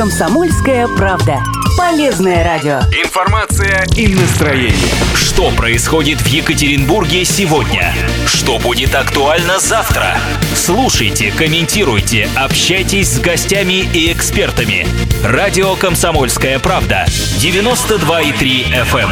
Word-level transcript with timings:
Комсомольская 0.00 0.88
правда. 0.88 1.42
Полезное 1.76 2.42
радио. 2.42 2.78
Информация 3.04 3.84
и 3.98 4.14
настроение. 4.14 4.72
Что 5.14 5.50
происходит 5.50 6.22
в 6.22 6.26
Екатеринбурге 6.26 7.26
сегодня? 7.26 7.92
Что 8.24 8.58
будет 8.58 8.94
актуально 8.94 9.58
завтра? 9.58 10.16
Слушайте, 10.54 11.30
комментируйте, 11.30 12.30
общайтесь 12.34 13.10
с 13.10 13.20
гостями 13.20 13.86
и 13.92 14.10
экспертами. 14.10 14.86
Радио 15.22 15.74
«Комсомольская 15.74 16.58
правда». 16.60 17.04
92,3 17.36 18.72
FM. 18.90 19.10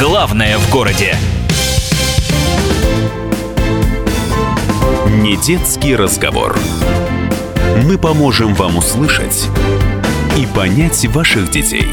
Главное 0.00 0.56
в 0.56 0.70
городе. 0.70 1.14
Не 5.10 5.36
детский 5.36 5.94
разговор. 5.94 6.58
Мы 7.84 7.98
поможем 7.98 8.54
вам 8.54 8.78
услышать 8.78 9.50
и 10.36 10.46
понять 10.46 11.06
ваших 11.06 11.50
детей. 11.50 11.88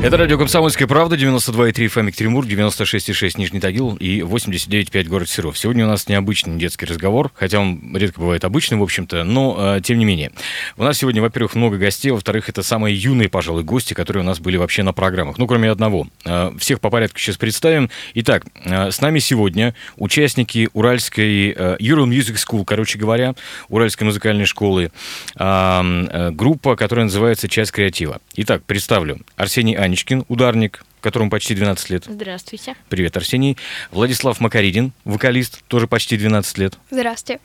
Это 0.00 0.16
радио 0.16 0.38
«Комсомольская 0.38 0.86
правда», 0.86 1.16
92,3 1.16 1.72
FM 1.72 2.06
Екатеринбург, 2.06 2.46
96,6 2.46 3.32
Нижний 3.36 3.58
Тагил 3.58 3.96
и 3.96 4.20
89,5 4.20 5.08
город 5.08 5.28
Серов. 5.28 5.58
Сегодня 5.58 5.86
у 5.86 5.88
нас 5.88 6.08
необычный 6.08 6.56
детский 6.56 6.86
разговор, 6.86 7.32
хотя 7.34 7.58
он 7.58 7.96
редко 7.96 8.20
бывает 8.20 8.44
обычным, 8.44 8.78
в 8.78 8.84
общем-то, 8.84 9.24
но 9.24 9.56
э, 9.58 9.80
тем 9.82 9.98
не 9.98 10.04
менее. 10.04 10.30
У 10.76 10.84
нас 10.84 10.98
сегодня, 10.98 11.20
во-первых, 11.20 11.56
много 11.56 11.78
гостей, 11.78 12.12
во-вторых, 12.12 12.48
это 12.48 12.62
самые 12.62 12.94
юные, 12.94 13.28
пожалуй, 13.28 13.64
гости, 13.64 13.92
которые 13.92 14.22
у 14.22 14.26
нас 14.26 14.38
были 14.38 14.56
вообще 14.56 14.84
на 14.84 14.92
программах. 14.92 15.36
Ну, 15.36 15.48
кроме 15.48 15.68
одного. 15.68 16.06
Э, 16.24 16.52
всех 16.60 16.80
по 16.80 16.90
порядку 16.90 17.18
сейчас 17.18 17.36
представим. 17.36 17.90
Итак, 18.14 18.46
э, 18.64 18.92
с 18.92 19.00
нами 19.00 19.18
сегодня 19.18 19.74
участники 19.96 20.70
Уральской 20.74 21.50
э, 21.50 21.76
Euro 21.80 22.06
Music 22.06 22.36
School, 22.36 22.64
короче 22.64 23.00
говоря, 23.00 23.34
Уральской 23.68 24.06
музыкальной 24.06 24.46
школы, 24.46 24.92
э, 25.34 25.40
э, 25.40 26.30
группа, 26.30 26.76
которая 26.76 27.06
называется 27.06 27.48
«Часть 27.48 27.72
креатива». 27.72 28.20
Итак, 28.36 28.62
представлю. 28.62 29.18
Арсений 29.34 29.76
Анечкин, 29.88 30.24
ударник, 30.28 30.84
которому 31.00 31.30
почти 31.30 31.54
12 31.54 31.90
лет. 31.90 32.04
Здравствуйте. 32.06 32.74
Привет, 32.90 33.16
Арсений. 33.16 33.56
Владислав 33.90 34.38
Макаридин, 34.40 34.92
вокалист, 35.04 35.62
тоже 35.66 35.86
почти 35.86 36.16
12 36.16 36.58
лет. 36.58 36.78
Здравствуйте. 36.90 37.40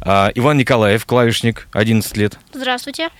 А, 0.00 0.30
Иван 0.34 0.58
Николаев, 0.58 1.04
клавишник, 1.04 1.68
11 1.72 2.16
лет. 2.16 2.38
Здравствуйте. 2.52 3.10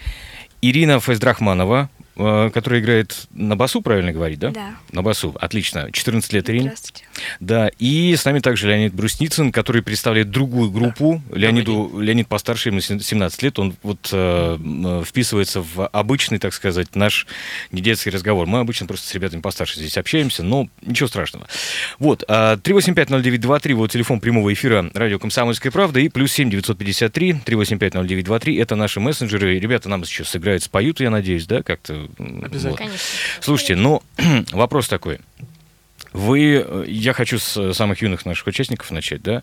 Ирина 0.61 1.01
Файздрахманова, 1.01 1.91
э, 2.17 2.51
которая 2.53 2.81
играет 2.81 3.27
на 3.33 3.57
басу, 3.57 3.83
правильно 3.83 4.13
говорить, 4.13 4.39
да? 4.39 4.51
Да. 4.51 4.77
На 4.91 5.03
басу, 5.03 5.35
отлично. 5.41 5.91
14 5.93 6.33
лет, 6.33 6.49
Ирина. 6.51 6.65
Здравствуйте. 6.65 7.05
Да, 7.41 7.71
и 7.79 8.15
с 8.17 8.25
нами 8.25 8.41
также 8.41 8.69
Леонид 8.69 8.95
Брусницын, 8.95 9.53
который 9.53 9.83
представляет 9.83 10.31
другую 10.31 10.71
группу. 10.71 11.23
Леониду, 11.33 12.01
Леонид 12.01 12.29
постарше, 12.29 12.69
ему 12.71 12.81
17 12.81 13.43
лет, 13.43 13.59
он 13.59 13.75
вот 13.83 14.11
э, 14.13 14.59
э, 14.59 15.03
вписывается 15.07 15.63
в 15.63 15.87
обычный, 15.87 16.39
так 16.39 16.55
сказать, 16.55 16.95
наш 16.95 17.27
недетский 17.71 18.11
разговор. 18.11 18.47
Мы 18.47 18.61
обычно 18.61 18.87
просто 18.87 19.09
с 19.09 19.15
ребятами 19.15 19.41
постарше 19.41 19.79
здесь 19.79 19.97
общаемся, 19.97 20.43
но 20.43 20.69
ничего 20.83 21.09
страшного. 21.09 21.47
Вот, 21.99 22.25
а, 22.29 22.57
3850923, 22.57 23.75
вот 23.75 23.91
телефон 23.91 24.21
прямого 24.21 24.53
эфира 24.53 24.91
радио 24.95 25.19
«Комсомольская 25.19 25.73
правда» 25.73 26.01
и 26.01 26.09
плюс 26.09 26.33
7 26.33 26.51
953 26.51 27.43
3850923, 27.45 28.61
это 28.61 28.77
наши 28.77 29.01
мессенджеры. 29.01 29.59
Ребята 29.59 29.89
нам 29.89 30.05
сейчас 30.05 30.29
сыграют, 30.29 30.63
споют, 30.63 31.01
я 31.01 31.11
надеюсь, 31.11 31.47
да, 31.47 31.63
как-то? 31.63 32.02
Обязательно. 32.19 32.77
Конечно. 32.77 33.19
Слушайте, 33.41 33.77
ну, 33.77 34.03
вопрос 34.53 34.89
такой. 34.89 35.20
Вы, 36.12 36.62
э, 36.64 36.84
я 36.89 37.12
хочу 37.12 37.39
с 37.39 37.72
самых 37.72 38.03
юных 38.03 38.27
наших 38.27 38.47
участников 38.47 38.91
начать, 38.91 39.22
да, 39.22 39.42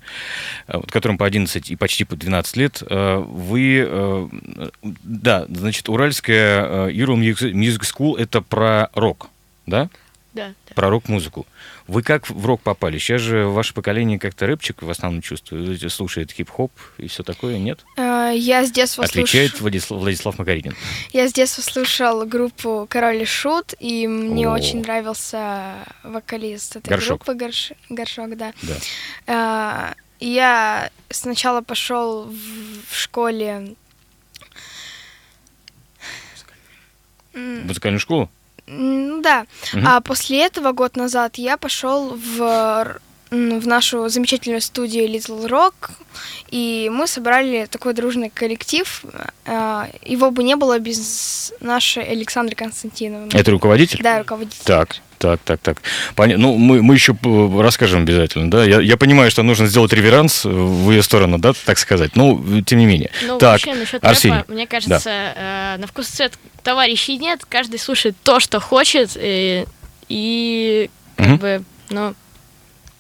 э, 0.67 0.77
вот, 0.77 0.91
которым 0.91 1.17
по 1.17 1.25
11 1.25 1.71
и 1.71 1.75
почти 1.75 2.03
по 2.03 2.15
12 2.15 2.57
лет. 2.57 2.83
Э, 2.87 3.17
Вы, 3.17 4.30
да, 4.83 5.45
значит, 5.49 5.89
Уральская 5.89 6.89
Euro 6.89 7.15
Music 7.15 7.52
Music 7.53 7.81
School– 7.81 8.17
это 8.19 8.41
про 8.41 8.89
рок, 8.93 9.30
да? 9.65 9.89
Да. 10.33 10.53
да. 10.67 10.73
Про 10.75 10.89
рок-музыку. 10.89 11.47
Вы 11.90 12.04
как 12.04 12.30
в 12.30 12.45
рок 12.45 12.62
попали? 12.62 13.00
Сейчас 13.00 13.20
же 13.22 13.45
ваше 13.48 13.73
поколение 13.73 14.20
как-то 14.20 14.45
рэпчик 14.45 14.83
в 14.83 14.89
основном 14.92 15.23
чувствует, 15.23 15.92
слушает 15.92 16.32
хип-хоп 16.32 16.72
и 17.00 17.08
все 17.08 17.23
такое, 17.23 17.58
нет? 17.58 17.83
Э, 17.98 18.32
Я 18.36 18.64
с 18.64 18.72
детства 18.72 19.04
Отличает 19.05 19.54
слуш- 19.55 19.61
Владислав, 19.61 19.99
Владислав 19.99 20.38
Макаринин. 20.38 20.76
Я 21.14 21.28
с 21.28 21.33
детства 21.33 21.64
слушал 21.64 22.26
группу 22.28 22.86
Король 22.88 23.23
и 23.23 23.26
Шут, 23.26 23.73
и 23.80 24.08
мне 24.08 24.48
О. 24.48 24.52
очень 24.52 24.82
нравился 24.82 25.73
вокалист 26.04 26.76
этой 26.76 26.89
Горшок. 26.89 27.26
группы 27.26 27.44
Горш- 27.44 27.73
Горшок, 27.89 28.38
да. 28.38 28.54
Да. 29.26 29.94
Э, 29.94 29.94
Я 30.20 30.92
сначала 31.10 31.61
пошел 31.61 32.26
в 32.26 32.94
школе. 32.95 33.73
Музыкальную 37.33 37.99
школу? 37.99 38.30
Ну 38.69 39.21
да. 39.21 39.45
Мгм. 39.73 39.87
А 39.87 40.02
после 40.02 40.45
этого, 40.45 40.71
год 40.73 40.95
назад, 40.95 41.37
я 41.37 41.57
пошел 41.57 42.15
в, 42.15 42.99
в 43.32 43.67
нашу 43.67 44.10
замечательную 44.10 44.60
студию 44.62 45.08
Little 45.08 45.48
Rock, 45.48 45.92
и 46.50 46.90
мы 46.92 47.06
собрали 47.06 47.67
такой 47.70 47.94
дружный 47.94 48.30
коллектив. 48.32 49.04
А, 49.45 49.88
Его 50.04 50.32
бы 50.32 50.44
не 50.44 50.56
было 50.56 50.80
без 50.80 51.54
нашей 51.60 52.04
Александры 52.04 52.56
Константиновны. 52.56 53.30
Это 53.34 53.52
руководитель? 53.52 54.02
Да, 54.02 54.20
руководитель. 54.20 54.58
Так, 54.64 54.95
так, 55.20 55.40
так, 55.42 55.60
так. 55.62 55.78
Поня- 56.16 56.38
Ну, 56.38 56.58
мы, 56.58 56.82
мы 56.82 56.95
еще 56.95 57.16
расскажем 57.62 58.02
обязательно, 58.02 58.50
да. 58.50 58.64
Я, 58.64 58.82
я 58.82 58.98
понимаю, 58.98 59.30
что 59.30 59.44
нужно 59.44 59.67
сделать 59.67 59.94
реверанс 59.94 60.46
в 60.46 60.90
ее 60.90 61.04
сторону, 61.04 61.38
да, 61.38 61.54
так 61.66 61.78
сказать. 61.78 62.16
Ну, 62.16 62.61
тем 62.64 62.80
не 62.80 62.88
менее. 62.88 63.11
Ну, 63.28 63.38
так, 63.38 63.52
вообще, 63.64 63.76
насчет 63.76 64.04
Арсений. 64.04 64.38
рэпа, 64.38 64.52
мне 64.54 64.66
кажется, 64.66 65.10
э, 65.36 65.76
на 65.78 65.86
вкус 65.86 66.10
и 66.10 66.14
цвет 66.14 66.34
товарищей 66.64 67.17
нет, 67.20 67.46
каждый 67.48 67.78
слушает 67.80 68.16
то, 68.23 68.40
что 68.40 68.60
хочет, 68.60 69.11
и, 69.22 69.66
и 70.08 70.90
как 71.16 71.28
Мгм. 71.28 71.38
бы, 71.38 71.64
ну, 71.92 72.16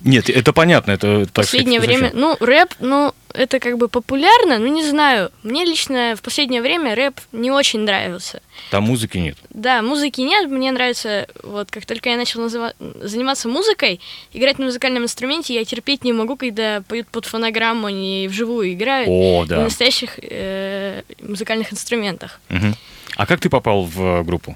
Нет, 0.01 0.29
это 0.29 0.53
понятно, 0.53 0.91
это 0.91 1.25
так 1.25 1.33
последнее 1.33 1.81
сказать, 1.81 1.99
время, 1.99 2.11
ну, 2.13 2.37
рэп, 2.39 2.73
ну, 2.79 3.13
это 3.33 3.59
как 3.59 3.77
бы 3.77 3.89
популярно, 3.89 4.57
ну, 4.57 4.67
не 4.67 4.83
знаю, 4.83 5.29
мне 5.43 5.65
лично 5.65 6.15
в 6.17 6.21
последнее 6.21 6.61
время 6.61 6.95
рэп 6.95 7.19
не 7.33 7.51
очень 7.51 7.81
нравился. 7.81 8.41
Там 8.71 8.83
музыки 8.83 9.17
нет. 9.17 9.37
Да, 9.49 9.81
музыки 9.81 10.21
нет, 10.21 10.49
мне 10.49 10.71
нравится, 10.71 11.27
вот 11.43 11.69
как 11.69 11.85
только 11.85 12.09
я 12.09 12.15
начал 12.15 12.41
называ- 12.41 12.73
заниматься 13.05 13.49
музыкой, 13.49 13.99
играть 14.31 14.57
на 14.57 14.65
музыкальном 14.65 15.03
инструменте, 15.03 15.53
я 15.53 15.65
терпеть 15.65 16.03
не 16.05 16.13
могу, 16.13 16.37
когда 16.37 16.81
поют 16.87 17.07
под 17.09 17.25
фонограмму, 17.25 17.87
они 17.87 18.27
вживую 18.29 18.71
играют 18.73 19.09
О, 19.09 19.41
на 19.41 19.47
да. 19.47 19.63
настоящих 19.63 20.17
э, 20.21 21.01
музыкальных 21.21 21.73
инструментах. 21.73 22.39
Мгм. 22.47 22.75
А 23.17 23.25
как 23.25 23.41
ты 23.41 23.49
попал 23.49 23.83
в 23.83 24.01
э, 24.01 24.23
группу? 24.23 24.55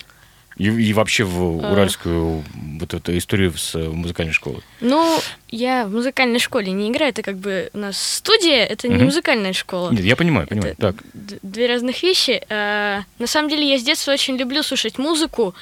И, 0.58 0.66
и 0.66 0.94
вообще 0.94 1.24
в 1.24 1.42
А. 1.66 1.72
уральскую 1.72 2.44
вот 2.80 2.94
эту 2.94 3.18
историю 3.18 3.54
с 3.58 3.74
э, 3.76 3.90
музыкальной 3.90 4.34
школы? 4.34 4.62
Ну, 4.82 5.20
я 5.50 5.86
в 5.86 5.92
музыкальной 5.92 6.40
школе 6.40 6.72
не 6.72 6.90
играю, 6.90 7.10
это 7.10 7.22
как 7.24 7.38
бы 7.38 7.70
у 7.74 7.78
нас 7.80 7.98
студия, 7.98 8.64
это 8.66 8.88
не 8.88 8.96
Мгм. 8.96 9.06
музыкальная 9.06 9.54
школа. 9.54 9.92
Нет, 9.92 10.04
я 10.06 10.16
понимаю, 10.16 10.48
понимаю. 10.48 10.74
Это 10.78 10.94
Так. 10.94 11.04
две 11.14 11.68
разных 11.68 12.04
вещи. 12.04 12.42
А, 12.50 13.02
на 13.20 13.28
самом 13.28 13.50
деле 13.50 13.68
я 13.68 13.78
с 13.80 13.84
детства 13.84 14.12
очень 14.12 14.38
люблю 14.38 14.62
слушать 14.64 14.98
музыку, 15.00 15.56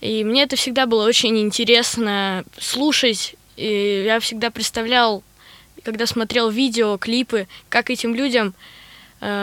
и 0.00 0.24
мне 0.24 0.42
это 0.44 0.56
всегда 0.56 0.86
было 0.86 1.06
очень 1.06 1.36
интересно 1.38 2.44
слушать. 2.58 3.34
И 3.56 4.04
я 4.06 4.18
всегда 4.20 4.50
представлял, 4.50 5.22
когда 5.82 6.06
смотрел 6.06 6.48
видео, 6.50 6.96
клипы, 6.96 7.46
как 7.68 7.90
этим 7.90 8.14
людям 8.14 8.54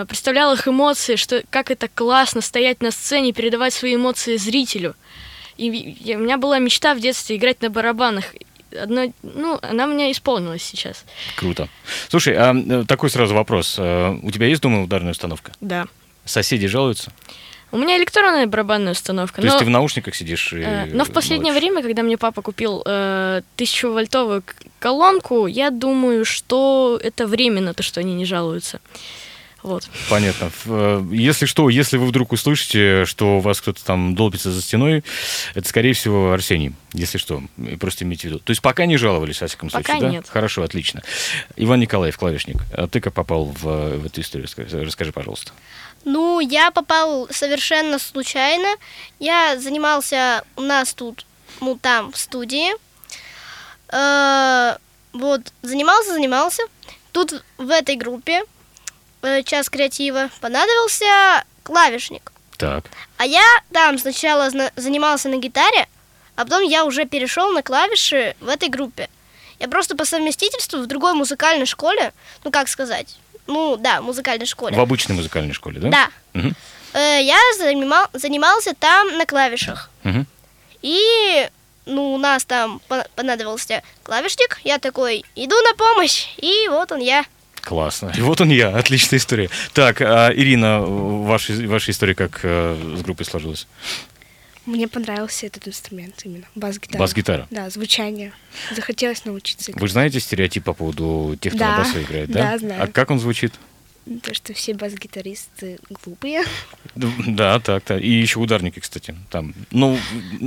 представлял 0.07 0.53
их 0.53 0.67
эмоции, 0.67 1.15
что 1.15 1.43
как 1.49 1.71
это 1.71 1.87
классно 1.87 2.41
стоять 2.41 2.81
на 2.81 2.91
сцене, 2.91 3.31
передавать 3.33 3.73
свои 3.73 3.95
эмоции 3.95 4.35
зрителю. 4.37 4.95
И 5.57 5.95
я- 6.01 6.17
у 6.17 6.21
меня 6.21 6.37
была 6.37 6.59
мечта 6.59 6.93
в 6.95 6.99
детстве 6.99 7.35
играть 7.37 7.61
на 7.61 7.69
барабанах. 7.69 8.25
Одно, 8.79 9.11
ну, 9.23 9.57
она 9.61 9.85
у 9.85 9.87
меня 9.89 10.11
исполнилась 10.11 10.63
сейчас. 10.63 11.03
Круто. 11.35 11.67
Слушай, 12.09 12.35
а 12.37 12.53
э, 12.55 12.83
такой 12.87 13.09
сразу 13.09 13.33
вопрос. 13.33 13.75
Э, 13.79 14.15
У 14.21 14.29
тебя 14.31 14.45
есть 14.47 14.61
дома 14.61 14.83
ударная 14.83 15.11
установка? 15.11 15.51
Да. 15.59 15.87
Соседи 16.25 16.67
жалуются? 16.67 17.11
У 17.71 17.77
меня 17.77 17.97
электронная 17.97 18.47
барабанная 18.47 18.91
установка. 18.93 19.41
То 19.41 19.47
есть 19.47 19.53
но- 19.55 19.59
ты 19.59 19.65
в 19.65 19.69
наушниках 19.69 20.15
сидишь? 20.15 20.53
и 20.53 20.57
Э, 20.61 20.85
Но 20.93 21.03
в 21.03 21.11
последнее 21.11 21.51
молчишь? 21.53 21.69
время, 21.69 21.81
когда 21.83 22.03
мне 22.03 22.17
папа 22.17 22.41
купил 22.41 22.83
э, 22.85 23.41
1000-вольтовую 23.57 24.41
к- 24.43 24.55
колонку, 24.79 25.47
я 25.47 25.69
думаю, 25.71 26.23
что 26.25 26.99
это 27.03 27.25
временно, 27.27 27.73
то, 27.73 27.81
что 27.83 27.99
они 28.01 28.13
не 28.13 28.25
жалуются. 28.25 28.79
Вот. 29.61 29.89
Понятно. 30.09 30.51
Э, 30.65 31.05
Если 31.11 31.45
что, 31.45 31.69
если 31.69 31.97
вы 31.97 32.05
вдруг 32.07 32.31
услышите, 32.31 33.05
что 33.05 33.37
у 33.37 33.39
вас 33.39 33.59
кто-то 33.59 33.83
там 33.83 34.15
долбится 34.15 34.51
за 34.51 34.61
стеной, 34.61 35.03
это, 35.53 35.67
скорее 35.67 35.93
всего, 35.93 36.31
Арсений, 36.31 36.73
если 36.93 37.17
что. 37.17 37.43
И 37.57 37.75
Просто 37.75 38.05
имейте 38.05 38.27
в 38.27 38.31
виду. 38.31 38.39
То 38.39 38.51
есть 38.51 38.61
пока 38.61 38.85
не 38.85 38.97
жаловались, 38.97 39.41
во 39.41 39.47
всяком 39.47 39.69
Пока 39.69 39.83
случае, 39.83 40.01
да? 40.01 40.09
нет. 40.09 40.25
Хорошо, 40.29 40.63
отлично. 40.63 41.03
Иван 41.57 41.79
Николаев, 41.81 42.17
клавишник, 42.17 42.57
а 42.73 42.87
ты 42.87 43.01
как 43.01 43.13
попал 43.13 43.45
в, 43.45 43.63
в 43.97 44.05
эту 44.05 44.21
историю? 44.21 44.45
Расскажи, 44.47 44.83
расскажи, 44.83 45.11
пожалуйста. 45.11 45.51
Ну, 46.05 46.39
я 46.39 46.71
попал 46.71 47.27
совершенно 47.29 47.99
случайно. 47.99 48.69
Я 49.19 49.59
занимался 49.59 50.43
у 50.55 50.61
нас 50.61 50.93
тут, 50.93 51.25
ну, 51.59 51.77
там, 51.81 52.11
в 52.13 52.17
студии. 52.17 52.69
Э, 53.91 54.77
вот, 55.13 55.41
занимался, 55.61 56.13
занимался. 56.13 56.63
Тут 57.11 57.43
в 57.57 57.69
этой 57.69 57.95
группе 57.95 58.41
э, 58.41 58.43
час 59.45 59.69
креатива 59.69 60.29
понадобился 60.41 61.43
клавишник. 61.63 62.31
Так. 62.57 62.85
А 63.17 63.25
я 63.25 63.43
там 63.71 63.97
сначала 63.97 64.49
занимался 64.75 65.29
на 65.29 65.37
гитаре, 65.37 65.87
а 66.35 66.43
потом 66.43 66.63
я 66.63 66.85
уже 66.85 67.05
перешел 67.05 67.51
на 67.51 67.61
клавиши 67.63 68.35
в 68.39 68.47
этой 68.49 68.69
группе. 68.69 69.09
Я 69.59 69.67
просто 69.67 69.95
по 69.95 70.05
совместительству 70.05 70.79
в 70.79 70.87
другой 70.87 71.13
музыкальной 71.13 71.65
школе, 71.65 72.13
ну 72.43 72.51
как 72.51 72.67
сказать, 72.69 73.17
ну 73.47 73.77
да, 73.77 74.01
музыкальной 74.01 74.45
школе. 74.45 74.77
В 74.77 74.79
обычной 74.79 75.15
музыкальной 75.15 75.53
школе, 75.53 75.79
да? 75.79 75.89
Да. 75.89 76.09
Э, 76.93 77.21
я 77.21 77.37
занимал, 77.57 78.07
занимался 78.13 78.73
там 78.73 79.17
на 79.17 79.25
клавишах. 79.25 79.89
Мгм. 80.03 80.25
И 80.81 81.49
ну, 81.85 82.13
у 82.13 82.17
нас 82.17 82.45
там 82.45 82.81
пон- 82.87 83.07
понадобился 83.15 83.83
клавишник. 84.03 84.59
Я 84.63 84.79
такой, 84.79 85.25
иду 85.35 85.55
на 85.61 85.73
помощь. 85.75 86.27
И 86.37 86.67
вот 86.69 86.91
он 86.91 86.99
я. 86.99 87.25
Классно. 87.69 88.11
И 88.17 88.21
вот 88.21 88.41
он 88.41 88.49
я. 88.49 88.69
Отличная 88.69 89.19
история. 89.19 89.51
Так, 89.73 90.01
а, 90.01 90.31
Ирина, 90.33 90.79
ваша, 90.81 91.53
ваша 91.67 91.91
история 91.91 92.15
как 92.15 92.39
э, 92.41 92.95
с 92.97 93.03
группой 93.03 93.25
сложилась? 93.25 93.67
Мне 94.65 94.87
понравился 94.87 95.45
этот 95.45 95.67
инструмент 95.67 96.15
именно, 96.23 96.45
бас-гитара. 96.55 96.97
Бас-гитара. 96.99 97.47
Да, 97.51 97.69
звучание. 97.69 98.33
Захотелось 98.75 99.23
научиться 99.23 99.69
играть. 99.71 99.81
Вы 99.83 99.87
знаете 99.87 100.19
стереотип 100.19 100.63
по 100.63 100.73
поводу 100.73 101.37
тех, 101.39 101.53
кто 101.53 101.59
Да. 101.59 101.77
на 101.77 101.83
басу 101.83 102.01
играет, 102.01 102.31
да? 102.31 102.41
Да, 102.53 102.57
знаю. 102.57 102.83
А 102.83 102.87
как 102.87 103.11
он 103.11 103.19
звучит? 103.19 103.53
То, 104.23 104.33
что 104.33 104.53
все 104.53 104.73
бас-гитаристы 104.73 105.77
глупые. 106.03 106.43
Да, 106.95 107.59
так, 107.59 107.83
так. 107.83 108.01
И 108.01 108.09
еще 108.09 108.39
ударники, 108.39 108.79
кстати. 108.79 109.15
Там. 109.29 109.53
Ну, 109.71 109.97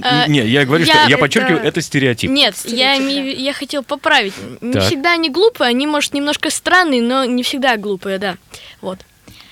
А, 0.02 0.26
не, 0.26 0.40
я 0.46 0.64
говорю, 0.64 0.84
я- 0.84 0.92
что 0.92 1.02
я 1.04 1.08
это- 1.14 1.18
подчеркиваю, 1.18 1.62
это 1.62 1.80
стереотип. 1.80 2.30
Нет, 2.30 2.54
я, 2.64 2.96
Стереотип, 2.96 3.02
имею- 3.04 3.38
я 3.40 3.52
хотел 3.52 3.82
поправить. 3.84 4.34
Не 4.60 4.72
Так. 4.72 4.82
всегда 4.84 5.12
они 5.12 5.30
глупые, 5.30 5.68
они, 5.68 5.86
может, 5.86 6.12
немножко 6.14 6.50
странные, 6.50 7.00
но 7.02 7.24
не 7.24 7.42
всегда 7.42 7.76
глупые, 7.76 8.18
да. 8.18 8.36
Вот. 8.80 8.98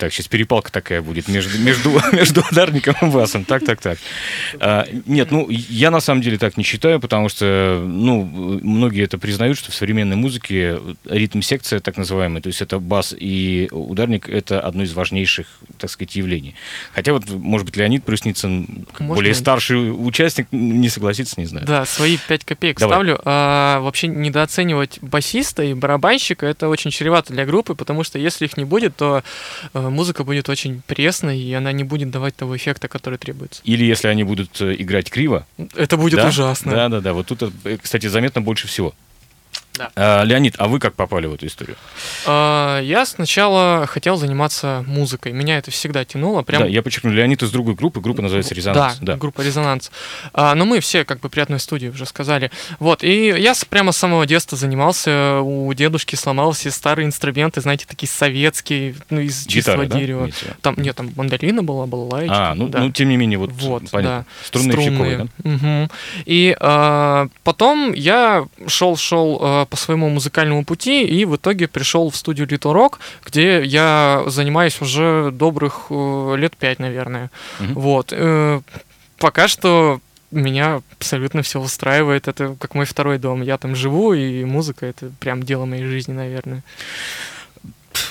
Так, 0.00 0.14
сейчас 0.14 0.29
перепалка 0.29 0.73
такая 0.73 1.02
будет 1.02 1.29
между, 1.29 1.58
между, 1.58 1.91
между 2.12 2.43
ударником 2.50 2.94
и 3.02 3.12
басом. 3.12 3.44
Так, 3.44 3.67
так, 3.67 3.82
так. 3.82 3.99
А, 4.58 4.87
нет, 5.05 5.31
ну, 5.31 5.47
я 5.50 5.91
на 5.91 6.00
самом 6.00 6.23
деле 6.23 6.38
так 6.38 6.56
не 6.56 6.64
считаю, 6.64 7.00
потому 7.00 7.29
что, 7.29 7.85
ну, 7.87 8.25
многие 8.62 9.05
это 9.05 9.19
признают, 9.19 9.58
что 9.58 9.70
в 9.70 9.75
современной 9.75 10.17
музыке 10.17 10.79
ритм-секция, 11.05 11.81
так 11.81 11.99
называемая, 11.99 12.41
то 12.41 12.47
есть 12.47 12.62
это 12.62 12.79
бас 12.79 13.14
и 13.14 13.69
ударник, 13.73 14.26
это 14.31 14.61
одно 14.61 14.85
из 14.85 14.94
важнейших, 14.94 15.47
так 15.76 15.91
сказать, 15.91 16.17
явлений. 16.17 16.55
Хотя 16.94 17.12
вот, 17.12 17.29
может 17.29 17.67
быть, 17.67 17.76
Леонид 17.76 18.08
Можно 18.08 18.67
более 18.99 19.32
я? 19.32 19.35
старший 19.35 19.91
участник, 19.93 20.46
не 20.50 20.88
согласится, 20.88 21.38
не 21.38 21.46
знаю. 21.46 21.67
Да, 21.67 21.85
свои 21.85 22.17
5 22.17 22.44
копеек 22.46 22.79
Давай. 22.79 22.94
ставлю. 22.94 23.20
А, 23.26 23.81
вообще 23.81 24.06
недооценивать 24.06 24.99
басиста 25.03 25.62
и 25.62 25.75
барабанщика 25.75 26.46
это 26.46 26.69
очень 26.69 26.91
чревато 26.91 27.35
для 27.35 27.44
группы, 27.44 27.75
потому 27.75 28.03
что 28.03 28.19
если 28.19 28.46
их 28.46 28.56
не 28.56 28.64
будет, 28.64 28.96
то 28.96 29.23
э, 29.75 29.89
музыка 29.90 30.25
будет 30.25 30.48
очень 30.48 30.82
пресной, 30.87 31.38
и 31.38 31.52
она 31.52 31.72
не 31.72 31.84
будет 31.84 32.10
давать 32.10 32.37
того 32.37 32.56
эффекта, 32.56 32.88
который 32.88 33.19
требуется. 33.19 33.60
Или 33.64 33.84
если 33.84 34.08
они 34.08 34.25
будут 34.25 34.60
э, 34.60 34.75
играть 34.78 35.10
криво, 35.10 35.46
Это 35.76 35.96
будет 35.96 36.16
да? 36.19 36.28
ужасно. 36.28 36.72
Да, 36.72 36.88
да, 36.88 37.00
да. 37.00 37.12
Вот 37.12 37.26
тут, 37.26 37.42
э, 37.64 37.78
кстати, 37.81 38.06
заметно 38.06 38.40
больше 38.40 38.69
всего. 38.69 38.94
Да. 39.81 39.91
А, 39.97 40.25
Леонид, 40.25 40.56
а 40.59 40.69
вы 40.69 40.79
как 40.79 40.94
попали 40.94 41.27
в 41.27 41.35
эту 41.35 41.47
историю? 41.47 41.77
А, 42.27 42.81
я 42.81 43.06
сначала 43.06 43.87
хотел 43.87 44.17
заниматься 44.17 44.85
музыкой. 44.87 45.32
Меня 45.32 45.56
это 45.56 45.71
всегда 45.71 46.05
тянуло. 46.05 46.43
Прям 46.43 46.62
Да, 46.62 46.69
я 46.69 46.82
подчеркну, 46.82 47.11
Леонид 47.11 47.43
из 47.43 47.50
другой 47.50 47.75
группы, 47.75 48.00
группа 48.00 48.21
называется 48.21 48.55
«Резонанс». 48.55 48.99
Да, 49.00 49.17
группа 49.17 49.41
«Резонанс». 49.41 49.91
А, 50.35 50.55
но 50.55 50.67
мы 50.67 50.81
все 50.81 51.05
как 51.05 51.21
бы 51.21 51.31
при 51.31 51.41
одной 51.41 51.61
студии 51.61 51.88
уже 51.88 52.05
сказали. 52.05 52.50
Вот, 52.79 53.03
и 53.03 53.29
я 53.29 53.55
прямо 53.71 53.93
с 53.93 53.97
самого 53.97 54.27
детства 54.27 54.59
занимался. 54.59 55.41
У 55.41 55.73
дедушки 55.73 56.15
сломал 56.15 56.53
все 56.53 56.71
старые 56.71 57.06
инструменты, 57.06 57.62
знаете, 57.62 57.87
такие 57.88 58.09
советские, 58.09 58.97
ну, 59.09 59.21
из 59.21 59.47
чистого 59.47 59.85
Гитары, 59.85 59.88
да, 59.88 59.99
дерева. 59.99 60.27
виду? 60.27 60.37
Там, 60.61 60.75
нет, 60.77 60.97
там 60.97 61.11
мандолина 61.17 61.62
была, 61.62 61.87
балалайка. 61.87 62.50
А, 62.50 62.55
ну, 62.55 62.69
да. 62.69 62.81
ну, 62.81 62.93
тем 62.93 63.09
не 63.09 63.17
менее, 63.17 63.38
вот, 63.38 63.50
Вот, 63.53 63.91
понятно. 63.91 64.27
да. 64.29 64.47
Струнные, 64.47 64.77
пчелковые, 64.77 65.17
да? 65.19 65.50
Мгм. 65.50 65.91
И 66.27 66.55
а, 66.61 67.29
потом 67.44 67.93
я 67.94 68.47
шел-шел 68.67 69.67
по 69.70 69.76
своему 69.76 70.08
музыкальному 70.11 70.64
пути 70.64 71.05
и 71.05 71.25
в 71.25 71.37
итоге 71.37 71.69
пришел 71.69 72.11
в 72.11 72.17
студию 72.17 72.46
Little 72.46 72.75
Rock, 72.75 72.99
где 73.25 73.64
я 73.64 74.25
занимаюсь 74.26 74.81
уже 74.81 75.31
добрых 75.32 75.87
э, 75.90 76.34
лет 76.37 76.56
пять, 76.56 76.78
наверное. 76.81 77.31
Мгм. 77.61 77.75
Вот. 77.75 78.12
э, 78.12 78.61
пока 79.19 79.49
что 79.49 80.00
меня 80.31 80.82
абсолютно 80.99 81.43
все 81.43 81.61
устраивает. 81.61 82.28
Это 82.28 82.56
как 82.58 82.75
мой 82.75 82.84
второй 82.84 83.19
дом. 83.19 83.43
Я 83.43 83.58
там 83.58 83.75
живу, 83.75 84.12
и 84.12 84.44
музыка 84.44 84.87
это 84.87 85.11
прям 85.20 85.43
дело 85.43 85.64
моей 85.64 85.84
жизни, 85.84 86.12
наверное. 86.12 86.62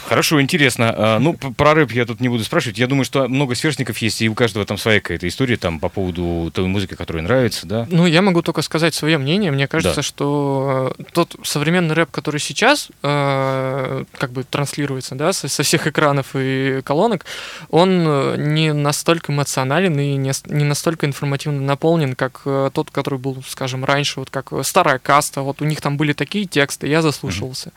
Хорошо, 0.08 0.42
интересно. 0.42 0.94
А, 0.96 1.20
Ну, 1.20 1.34
про 1.36 1.74
рэп 1.74 1.92
я 1.92 2.06
тут 2.06 2.20
не 2.20 2.30
буду 2.30 2.44
спрашивать. 2.44 2.78
Я 2.80 2.88
думаю, 2.88 3.06
что 3.06 3.28
много 3.28 3.56
сверстников 3.56 3.98
есть, 4.00 4.22
и 4.22 4.30
у 4.30 4.34
каждого 4.34 4.66
там 4.66 4.78
своя 4.78 5.00
какая-то 5.02 5.28
история 5.28 5.56
там 5.58 5.80
по 5.80 5.88
поводу 5.90 6.52
той 6.54 6.66
музыки, 6.68 6.96
которая 6.96 7.24
нравится, 7.24 7.68
да? 7.68 7.88
Ну, 7.90 8.06
я 8.06 8.22
могу 8.22 8.42
только 8.42 8.62
сказать 8.62 8.94
свое 8.96 9.18
мнение. 9.18 9.52
Мне 9.52 9.68
кажется, 9.68 9.98
Да. 9.98 10.02
что 10.02 10.94
э, 10.98 11.04
тот 11.14 11.36
современный 11.44 11.94
рэп, 11.96 12.12
который 12.12 12.40
сейчас 12.40 12.90
э, 13.04 14.04
как 14.18 14.32
бы 14.32 14.44
транслируется, 14.44 15.16
да, 15.16 15.32
со, 15.34 15.48
со 15.48 15.64
всех 15.64 15.88
экранов 15.88 16.36
и 16.36 16.82
колонок, 16.84 17.26
он 17.70 18.04
э, 18.08 18.36
не 18.38 18.74
настолько 18.74 19.32
эмоционален 19.32 19.98
и 20.00 20.16
не, 20.16 20.32
не 20.46 20.64
настолько 20.66 21.06
информативно 21.06 21.62
наполнен, 21.62 22.16
как 22.16 22.42
э, 22.46 22.70
тот, 22.74 22.92
который 22.92 23.20
был, 23.20 23.44
скажем, 23.48 23.86
раньше, 23.86 24.20
вот 24.20 24.30
как 24.30 24.52
старая 24.64 25.00
каста. 25.00 25.42
Вот 25.42 25.62
у 25.62 25.66
них 25.66 25.82
там 25.82 25.98
были 25.98 26.14
такие 26.14 26.46
тексты, 26.46 26.88
я 26.88 27.02
заслушался. 27.02 27.72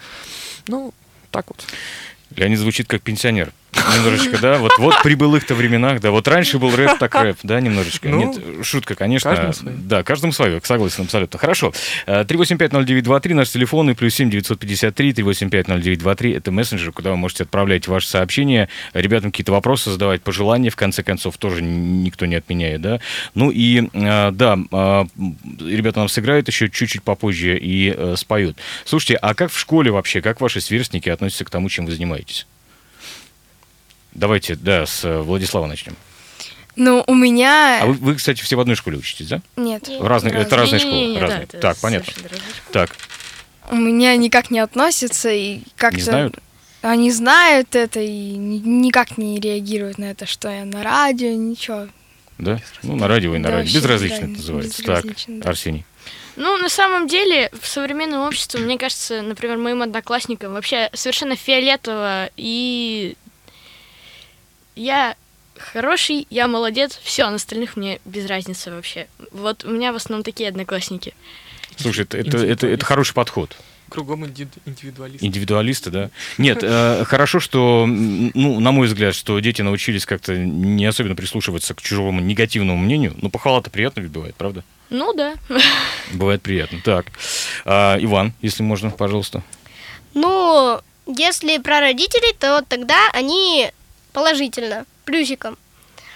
Ну, 0.68 0.94
так 1.32 1.46
вот. 1.48 1.64
Леонид 2.36 2.58
звучит 2.58 2.86
как 2.86 3.02
пенсионер. 3.02 3.52
Немножечко, 3.96 4.38
да? 4.38 4.58
Вот, 4.58 4.72
вот 4.78 4.94
при 5.02 5.14
былых-то 5.14 5.54
временах, 5.54 6.00
да. 6.00 6.10
Вот 6.10 6.28
раньше 6.28 6.58
был 6.58 6.74
рэп, 6.74 6.98
так 6.98 7.14
рэп, 7.14 7.38
да, 7.42 7.60
немножечко. 7.60 8.08
Ну, 8.08 8.32
Нет, 8.32 8.66
шутка, 8.66 8.94
конечно. 8.94 9.30
каждому 9.30 9.52
свое. 9.52 9.76
Да, 9.76 10.02
каждому 10.02 10.32
свое, 10.32 10.60
согласен 10.62 11.04
абсолютно. 11.04 11.38
Хорошо. 11.38 11.72
Э, 12.06 12.24
3850923, 12.24 13.34
наш 13.34 13.50
телефон, 13.50 13.90
и 13.90 13.94
плюс 13.94 14.14
7953 14.14 15.12
3850923, 15.12 16.36
это 16.36 16.50
мессенджер, 16.50 16.92
куда 16.92 17.10
вы 17.10 17.16
можете 17.16 17.44
отправлять 17.44 17.88
ваши 17.88 18.08
сообщения, 18.08 18.68
ребятам 18.92 19.30
какие-то 19.30 19.52
вопросы 19.52 19.90
задавать, 19.90 20.22
пожелания, 20.22 20.70
в 20.70 20.76
конце 20.76 21.02
концов, 21.02 21.36
тоже 21.38 21.62
никто 21.62 22.26
не 22.26 22.36
отменяет, 22.36 22.80
да. 22.80 23.00
Ну 23.34 23.50
и, 23.50 23.88
э, 23.92 24.30
да, 24.32 24.58
э, 24.70 25.04
ребята 25.60 26.00
нам 26.00 26.08
сыграют 26.08 26.48
еще 26.48 26.68
чуть-чуть 26.68 27.02
попозже 27.02 27.58
и 27.58 27.94
э, 27.96 28.14
споют. 28.16 28.56
Слушайте, 28.84 29.16
а 29.16 29.34
как 29.34 29.50
в 29.52 29.58
школе 29.58 29.90
вообще, 29.90 30.20
как 30.20 30.40
ваши 30.40 30.60
сверстники 30.60 31.08
относятся 31.08 31.44
к 31.44 31.50
тому, 31.50 31.68
чем 31.68 31.86
вы 31.86 31.92
занимаетесь? 31.92 32.46
Давайте, 34.14 34.54
да, 34.54 34.86
с 34.86 35.04
э, 35.04 35.18
Владислава 35.20 35.66
начнем. 35.66 35.96
Ну, 36.76 37.04
у 37.06 37.14
меня... 37.14 37.80
А 37.82 37.86
вы, 37.86 37.92
вы, 37.94 38.14
кстати, 38.14 38.40
все 38.42 38.56
в 38.56 38.60
одной 38.60 38.76
школе 38.76 38.96
учитесь, 38.98 39.28
да? 39.28 39.42
Нет. 39.56 39.88
В 39.88 40.06
разных, 40.06 40.34
это 40.34 40.56
разные 40.56 40.78
школы. 40.78 40.94
Не-не-не, 40.94 41.14
да, 41.20 41.20
разные. 41.26 41.42
это 41.44 41.58
так, 41.58 41.76
понятно. 41.78 42.12
разные. 42.22 42.40
Так, 42.72 42.96
У 43.70 43.76
меня 43.76 44.16
никак 44.16 44.50
не 44.50 44.58
относятся 44.58 45.30
и 45.30 45.60
как-то... 45.76 45.96
не 45.96 46.02
знают? 46.02 46.38
Они 46.80 47.12
знают 47.12 47.76
это 47.76 48.00
и 48.00 48.32
ни- 48.32 48.58
никак 48.58 49.16
не 49.18 49.38
реагируют 49.38 49.98
на 49.98 50.06
это, 50.06 50.26
что 50.26 50.48
я 50.48 50.64
на 50.64 50.82
радио, 50.82 51.28
ничего. 51.30 51.86
Да? 52.38 52.58
Ну, 52.82 52.96
на 52.96 53.06
радио 53.06 53.34
и 53.34 53.38
на 53.38 53.50
Да, 53.50 53.56
радио. 53.58 53.72
Безразлично 53.74 54.16
безра- 54.24 54.30
это 54.30 54.36
называется. 54.38 54.82
безразлично, 54.82 55.34
так, 55.34 55.42
да. 55.44 55.50
Арсений. 55.50 55.84
Ну, 56.36 56.56
на 56.56 56.68
самом 56.70 57.06
деле, 57.06 57.50
в 57.60 57.68
современном 57.68 58.22
обществе, 58.26 58.58
мне 58.60 58.78
кажется, 58.78 59.20
например, 59.22 59.58
моим 59.58 59.82
одноклассникам 59.82 60.54
вообще 60.54 60.88
совершенно 60.94 61.36
фиолетово, 61.36 62.30
и 62.36 63.16
я 64.76 65.16
хороший, 65.58 66.26
я 66.30 66.48
молодец, 66.48 66.98
все, 67.02 67.28
на 67.28 67.36
остальных 67.36 67.76
мне 67.76 68.00
без 68.04 68.26
разницы 68.26 68.70
вообще. 68.70 69.06
Вот 69.32 69.64
у 69.64 69.70
меня 69.70 69.92
в 69.92 69.96
основном 69.96 70.24
такие 70.24 70.48
одноклассники. 70.48 71.14
Слушай, 71.76 72.02
это, 72.04 72.18
это, 72.18 72.38
это, 72.38 72.66
это 72.66 72.84
хороший 72.84 73.14
подход. 73.14 73.56
Кругом 73.88 74.24
инди- 74.24 74.48
индивидуалист. 74.64 75.22
Индивидуалисты, 75.22 75.90
да? 75.90 76.10
Нет, 76.38 76.60
э, 76.62 77.04
хорошо, 77.04 77.40
что, 77.40 77.84
ну, 77.86 78.58
на 78.60 78.72
мой 78.72 78.86
взгляд, 78.86 79.14
что 79.14 79.38
дети 79.40 79.60
научились 79.60 80.06
как-то 80.06 80.34
не 80.34 80.86
особенно 80.86 81.14
прислушиваться 81.14 81.74
к 81.74 81.82
чужому 81.82 82.20
негативному 82.20 82.78
мнению. 82.78 83.14
Ну, 83.20 83.28
похвала-то 83.28 83.68
приятно 83.70 84.00
ведь 84.00 84.10
бывает, 84.10 84.34
правда? 84.34 84.64
Ну 84.88 85.12
да. 85.12 85.34
Бывает 86.12 86.40
приятно. 86.42 86.80
Так, 86.82 87.06
А, 87.66 87.98
Иван, 88.00 88.32
если 88.40 88.62
можно, 88.62 88.90
пожалуйста. 88.90 89.42
Ну, 90.14 90.80
если 91.06 91.58
про 91.58 91.80
родителей, 91.80 92.34
то 92.38 92.64
тогда 92.68 93.10
они 93.12 93.70
положительно, 94.12 94.84
плюсиком. 95.04 95.56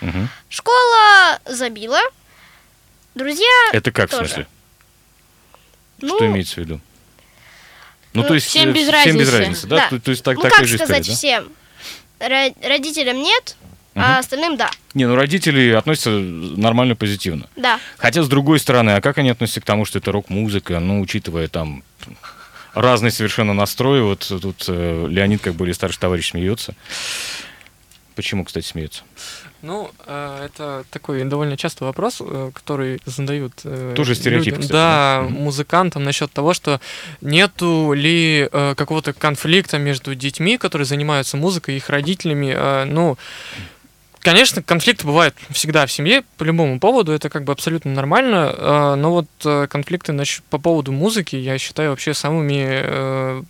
Мгм. 0.01 0.29
Школа 0.49 1.41
забила, 1.47 2.01
друзья, 3.15 3.71
Это 3.73 3.91
как, 3.93 4.09
в 4.09 4.13
Тоже. 4.13 4.27
смысле? 4.29 4.47
ну, 6.01 6.17
Что 6.17 6.27
имеется 6.27 6.55
в 6.55 6.59
виду? 6.59 6.81
Ну, 8.13 8.23
Ну, 8.23 8.29
то 8.29 8.35
есть 8.35 8.47
всем 8.47 8.71
э, 8.71 8.73
без 8.73 8.89
всем 8.89 9.17
без 9.19 9.29
разницы. 9.29 9.39
разницы, 9.39 9.67
да? 9.67 9.77
Да. 9.77 9.89
То, 9.91 10.01
то 10.01 10.11
есть 10.11 10.23
так, 10.25 10.37
ну 10.37 10.43
такая 10.43 10.61
как 10.61 10.69
же 10.69 10.77
сказать 10.79 11.09
история, 11.09 11.41
да? 11.41 11.45
всем? 11.49 11.53
Ро- 12.31 12.69
родителям 12.69 13.19
нет, 13.23 13.57
Мгм. 13.95 14.05
а 14.05 14.19
остальным 14.19 14.57
да. 14.57 14.71
Не, 14.95 15.07
ну 15.07 15.15
родители 15.15 15.71
относятся 15.73 16.11
нормально 16.11 16.95
позитивно. 16.97 17.47
Да. 17.57 17.79
Хотя, 17.99 18.23
с 18.23 18.29
другой 18.29 18.59
стороны, 18.59 18.91
а 18.91 19.01
как 19.03 19.19
они 19.19 19.31
относятся 19.31 19.61
к 19.61 19.65
тому, 19.65 19.85
что 19.85 19.99
это 19.99 20.13
рок-музыка, 20.13 20.79
ну, 20.81 21.01
учитывая 21.01 21.49
там 21.49 21.83
разные 22.75 23.11
совершенно 23.11 23.53
настрои, 23.55 24.01
вот 24.01 24.21
тут 24.29 24.65
э, 24.69 25.07
Леонид, 25.11 25.41
как 25.43 25.55
более 25.55 25.75
старший 25.75 25.99
товарищ, 26.01 26.31
смеется. 26.31 26.75
Почему, 28.17 28.45
кстати, 28.45 28.65
смеются? 28.65 29.03
Ну, 29.61 29.91
э, 30.07 30.47
это 30.47 30.85
такой 30.91 31.23
довольно 31.25 31.59
частый 31.59 31.87
вопрос, 31.87 32.17
э, 32.21 32.51
который 32.55 32.99
задают 33.05 33.61
э, 33.65 33.93
Тоже 33.95 34.15
стереотип, 34.15 34.47
людям, 34.47 34.61
кстати, 34.63 34.73
да, 34.73 35.21
да? 35.23 35.29
Музыкантам 35.29 36.03
насчет 36.03 36.33
того, 36.33 36.55
что 36.55 36.81
нету 37.21 37.93
ли 37.93 38.49
какого-то 38.51 39.13
конфликта 39.13 39.77
между 39.79 40.15
детьми, 40.15 40.57
которые 40.57 40.87
занимаются 40.87 41.37
музыкой, 41.37 41.77
их 41.77 41.91
родителями. 41.91 42.85
Ну, 42.87 43.19
Конечно, 44.21 44.61
конфликты 44.61 45.07
бывают 45.07 45.37
всегда 45.51 45.87
в 45.87 45.93
семье 45.93 46.25
по 46.37 46.43
любому 46.43 46.81
поводу, 46.81 47.13
это 47.13 47.29
как 47.29 47.45
бы 47.45 47.53
абсолютно 47.53 47.93
нормально, 47.93 48.97
но 48.97 49.13
вот 49.13 49.69
конфликты 49.71 50.13
по 50.51 50.59
поводу 50.59 50.91
музыки 50.91 51.37
я 51.37 51.59
считаю 51.59 51.91
вообще 51.91 52.13
самыми 52.13 53.45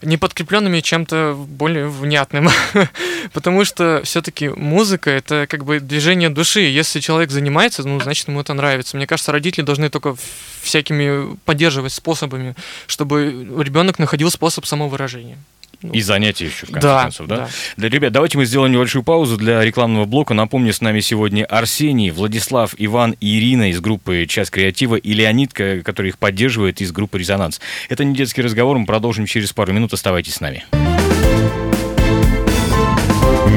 э, 0.00 0.06
неподкрепленными 0.06 0.80
чем-то 0.80 1.34
более 1.36 1.88
внятным. 1.88 2.48
Потому 3.32 3.64
что 3.64 4.02
все-таки 4.04 4.48
музыка 4.48 5.10
это 5.10 5.46
как 5.48 5.64
бы 5.64 5.80
движение 5.80 6.30
души. 6.30 6.60
Если 6.60 7.00
человек 7.00 7.30
занимается, 7.30 7.86
ну, 7.86 8.00
значит, 8.00 8.28
ему 8.28 8.40
это 8.40 8.54
нравится. 8.54 8.96
Мне 8.96 9.06
кажется, 9.06 9.32
родители 9.32 9.64
должны 9.64 9.90
только 9.90 10.16
всякими 10.62 11.36
поддерживать 11.44 11.92
способами, 11.92 12.54
чтобы 12.86 13.30
ребенок 13.62 13.98
находил 13.98 14.30
способ 14.30 14.66
самовыражения. 14.66 15.38
Ну, 15.80 15.92
И 15.92 16.00
занятия 16.00 16.46
еще, 16.46 16.66
в 16.66 16.72
конце 16.72 16.88
Да, 16.88 17.02
концов, 17.02 17.26
да? 17.28 17.36
да. 17.36 17.48
Да, 17.76 17.88
ребят, 17.88 18.12
давайте 18.12 18.36
мы 18.36 18.46
сделаем 18.46 18.72
небольшую 18.72 19.04
паузу 19.04 19.36
для 19.36 19.62
рекламного 19.64 20.06
блока. 20.06 20.34
Напомню, 20.34 20.72
с 20.72 20.80
нами 20.80 20.98
сегодня 20.98 21.44
Арсений, 21.44 22.10
Владислав, 22.10 22.74
Иван 22.78 23.14
и 23.20 23.38
Ирина 23.38 23.70
из 23.70 23.80
группы 23.80 24.26
«Час 24.28 24.50
креатива» 24.50 24.96
и 24.96 25.12
Леонид, 25.12 25.52
который 25.52 26.08
их 26.08 26.18
поддерживает 26.18 26.80
из 26.80 26.90
группы 26.90 27.18
«Резонанс». 27.18 27.60
Это 27.88 28.02
не 28.04 28.14
детский 28.14 28.42
разговор, 28.42 28.76
мы 28.76 28.86
продолжим 28.86 29.26
через 29.26 29.52
пару 29.52 29.72
минут. 29.72 29.92
Оставайтесь 29.92 30.34
с 30.34 30.40
нами. 30.40 30.64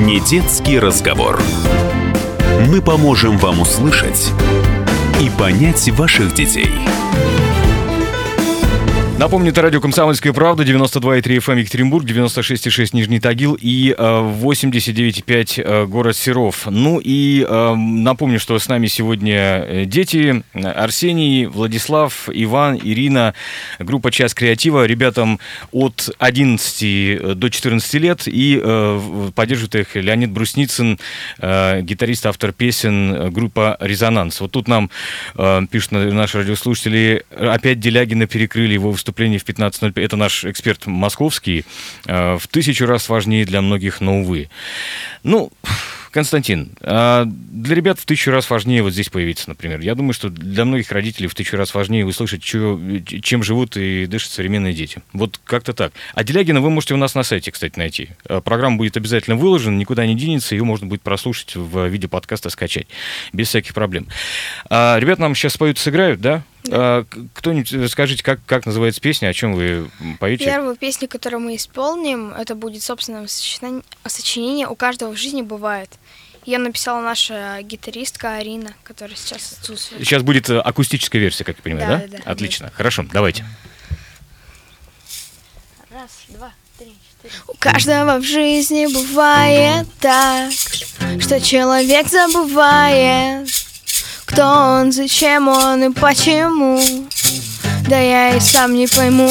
Не 0.05 0.19
детский 0.19 0.77
разговор. 0.77 1.41
Мы 2.67 2.81
поможем 2.81 3.37
вам 3.37 3.61
услышать 3.61 4.31
и 5.19 5.29
понять 5.39 5.89
ваших 5.89 6.33
детей. 6.35 6.69
Напомню, 9.21 9.51
это 9.51 9.61
радио 9.61 9.79
«Комсомольская 9.79 10.33
правда», 10.33 10.63
92,3 10.63 11.21
FM 11.21 11.59
Екатеринбург, 11.59 12.03
96,6 12.07 12.89
Нижний 12.93 13.19
Тагил 13.19 13.53
и 13.53 13.93
э, 13.95 14.01
89,5 14.01 15.61
э, 15.61 15.85
город 15.85 16.15
Серов. 16.17 16.65
Ну 16.65 16.99
и 16.99 17.45
э, 17.47 17.75
напомню, 17.75 18.39
что 18.39 18.57
с 18.57 18.67
нами 18.67 18.87
сегодня 18.87 19.63
э, 19.63 19.85
дети 19.85 20.41
Арсений, 20.55 21.45
Владислав, 21.45 22.29
Иван, 22.33 22.79
Ирина, 22.81 23.35
группа 23.77 24.09
«Час 24.09 24.33
креатива». 24.33 24.87
Ребятам 24.87 25.39
от 25.71 26.09
11 26.17 27.37
до 27.37 27.49
14 27.51 27.93
лет 27.93 28.23
и 28.25 28.59
э, 28.59 29.29
поддерживает 29.35 29.75
их 29.75 29.95
Леонид 29.97 30.31
Брусницын, 30.31 30.97
э, 31.37 31.81
гитарист, 31.83 32.25
автор 32.25 32.53
песен, 32.53 33.13
э, 33.13 33.29
группа 33.29 33.77
«Резонанс». 33.81 34.41
Вот 34.41 34.49
тут 34.49 34.67
нам 34.67 34.89
э, 35.35 35.61
пишут 35.69 35.91
на- 35.91 36.11
наши 36.11 36.39
радиослушатели, 36.39 37.23
опять 37.29 37.79
Делягина 37.79 38.25
перекрыли 38.25 38.73
его 38.73 38.89
выступление 38.89 39.10
в 39.39 39.45
15.05. 39.45 40.01
Это 40.01 40.15
наш 40.15 40.45
эксперт 40.45 40.85
московский. 40.85 41.65
Э, 42.05 42.37
в 42.39 42.47
тысячу 42.47 42.85
раз 42.85 43.09
важнее 43.09 43.45
для 43.45 43.61
многих, 43.61 44.01
но, 44.01 44.21
увы. 44.21 44.49
Ну, 45.23 45.51
Константин, 46.11 46.73
а 46.81 47.23
для 47.25 47.73
ребят 47.73 47.97
в 47.97 48.05
тысячу 48.05 48.31
раз 48.31 48.49
важнее 48.49 48.83
вот 48.83 48.91
здесь 48.91 49.07
появиться, 49.07 49.47
например. 49.47 49.79
Я 49.79 49.95
думаю, 49.95 50.11
что 50.11 50.29
для 50.29 50.65
многих 50.65 50.91
родителей 50.91 51.27
в 51.27 51.35
тысячу 51.35 51.55
раз 51.55 51.73
важнее 51.73 52.05
услышать, 52.05 52.43
чё- 52.43 52.77
чем 53.23 53.43
живут 53.43 53.77
и 53.77 54.07
дышат 54.07 54.31
современные 54.31 54.73
дети. 54.73 55.01
Вот 55.13 55.39
как-то 55.45 55.71
так. 55.71 55.93
А 56.13 56.25
Делягина 56.25 56.59
вы 56.59 56.69
можете 56.69 56.95
у 56.95 56.97
нас 56.97 57.15
на 57.15 57.23
сайте, 57.23 57.51
кстати, 57.51 57.79
найти. 57.79 58.09
Э, 58.27 58.41
Программа 58.43 58.75
будет 58.75 58.97
обязательно 58.97 59.37
выложена, 59.37 59.77
никуда 59.77 60.05
не 60.05 60.15
денется, 60.15 60.53
ее 60.53 60.65
можно 60.65 60.85
будет 60.85 61.01
прослушать 61.01 61.55
в 61.55 61.87
виде 61.87 62.09
подкаста, 62.09 62.49
скачать. 62.49 62.87
Без 63.31 63.47
всяких 63.47 63.73
проблем. 63.73 64.07
А, 64.69 64.97
ребят 64.99 65.17
нам 65.17 65.33
сейчас 65.33 65.53
споют, 65.53 65.77
сыграют, 65.77 66.19
да? 66.19 66.43
А, 66.69 67.05
кто-нибудь 67.33 67.91
скажите, 67.91 68.23
как, 68.23 68.39
как 68.45 68.65
называется 68.65 69.01
песня, 69.01 69.27
о 69.27 69.33
чем 69.33 69.53
вы 69.53 69.89
поете? 70.19 70.45
Первую 70.45 70.75
песню, 70.75 71.07
которую 71.07 71.41
мы 71.41 71.55
исполним, 71.55 72.31
это 72.33 72.55
будет 72.55 72.83
собственное 72.83 73.27
сочинение, 73.27 74.67
«У 74.67 74.75
каждого 74.75 75.11
в 75.11 75.17
жизни 75.17 75.41
бывает». 75.41 75.89
Ее 76.45 76.57
написала 76.57 77.01
наша 77.01 77.59
гитаристка 77.61 78.37
Арина, 78.37 78.73
которая 78.83 79.15
сейчас 79.15 79.53
отсутствует. 79.59 80.01
Сейчас 80.01 80.23
будет 80.23 80.49
э, 80.49 80.59
акустическая 80.59 81.21
версия, 81.21 81.43
как 81.43 81.57
я 81.57 81.61
понимаю, 81.61 81.87
да? 81.87 81.97
Да, 81.97 82.07
да, 82.07 82.23
да. 82.25 82.31
Отлично. 82.31 82.71
Хорошо, 82.73 83.05
давайте. 83.13 83.45
Раз, 85.91 86.09
два, 86.29 86.51
три, 86.79 86.95
четыре. 87.09 87.33
У 87.47 87.53
каждого 87.59 88.17
в 88.17 88.23
жизни 88.23 88.91
бывает 88.91 89.87
так, 89.99 90.51
что 91.19 91.39
человек 91.39 92.07
забывает, 92.07 93.47
кто 94.31 94.47
он, 94.47 94.91
зачем 94.91 95.47
он 95.47 95.83
и 95.83 95.89
почему. 95.89 96.79
Да 97.88 98.00
я 98.00 98.35
и 98.35 98.39
сам 98.39 98.75
не 98.75 98.88
пойму. 98.88 99.29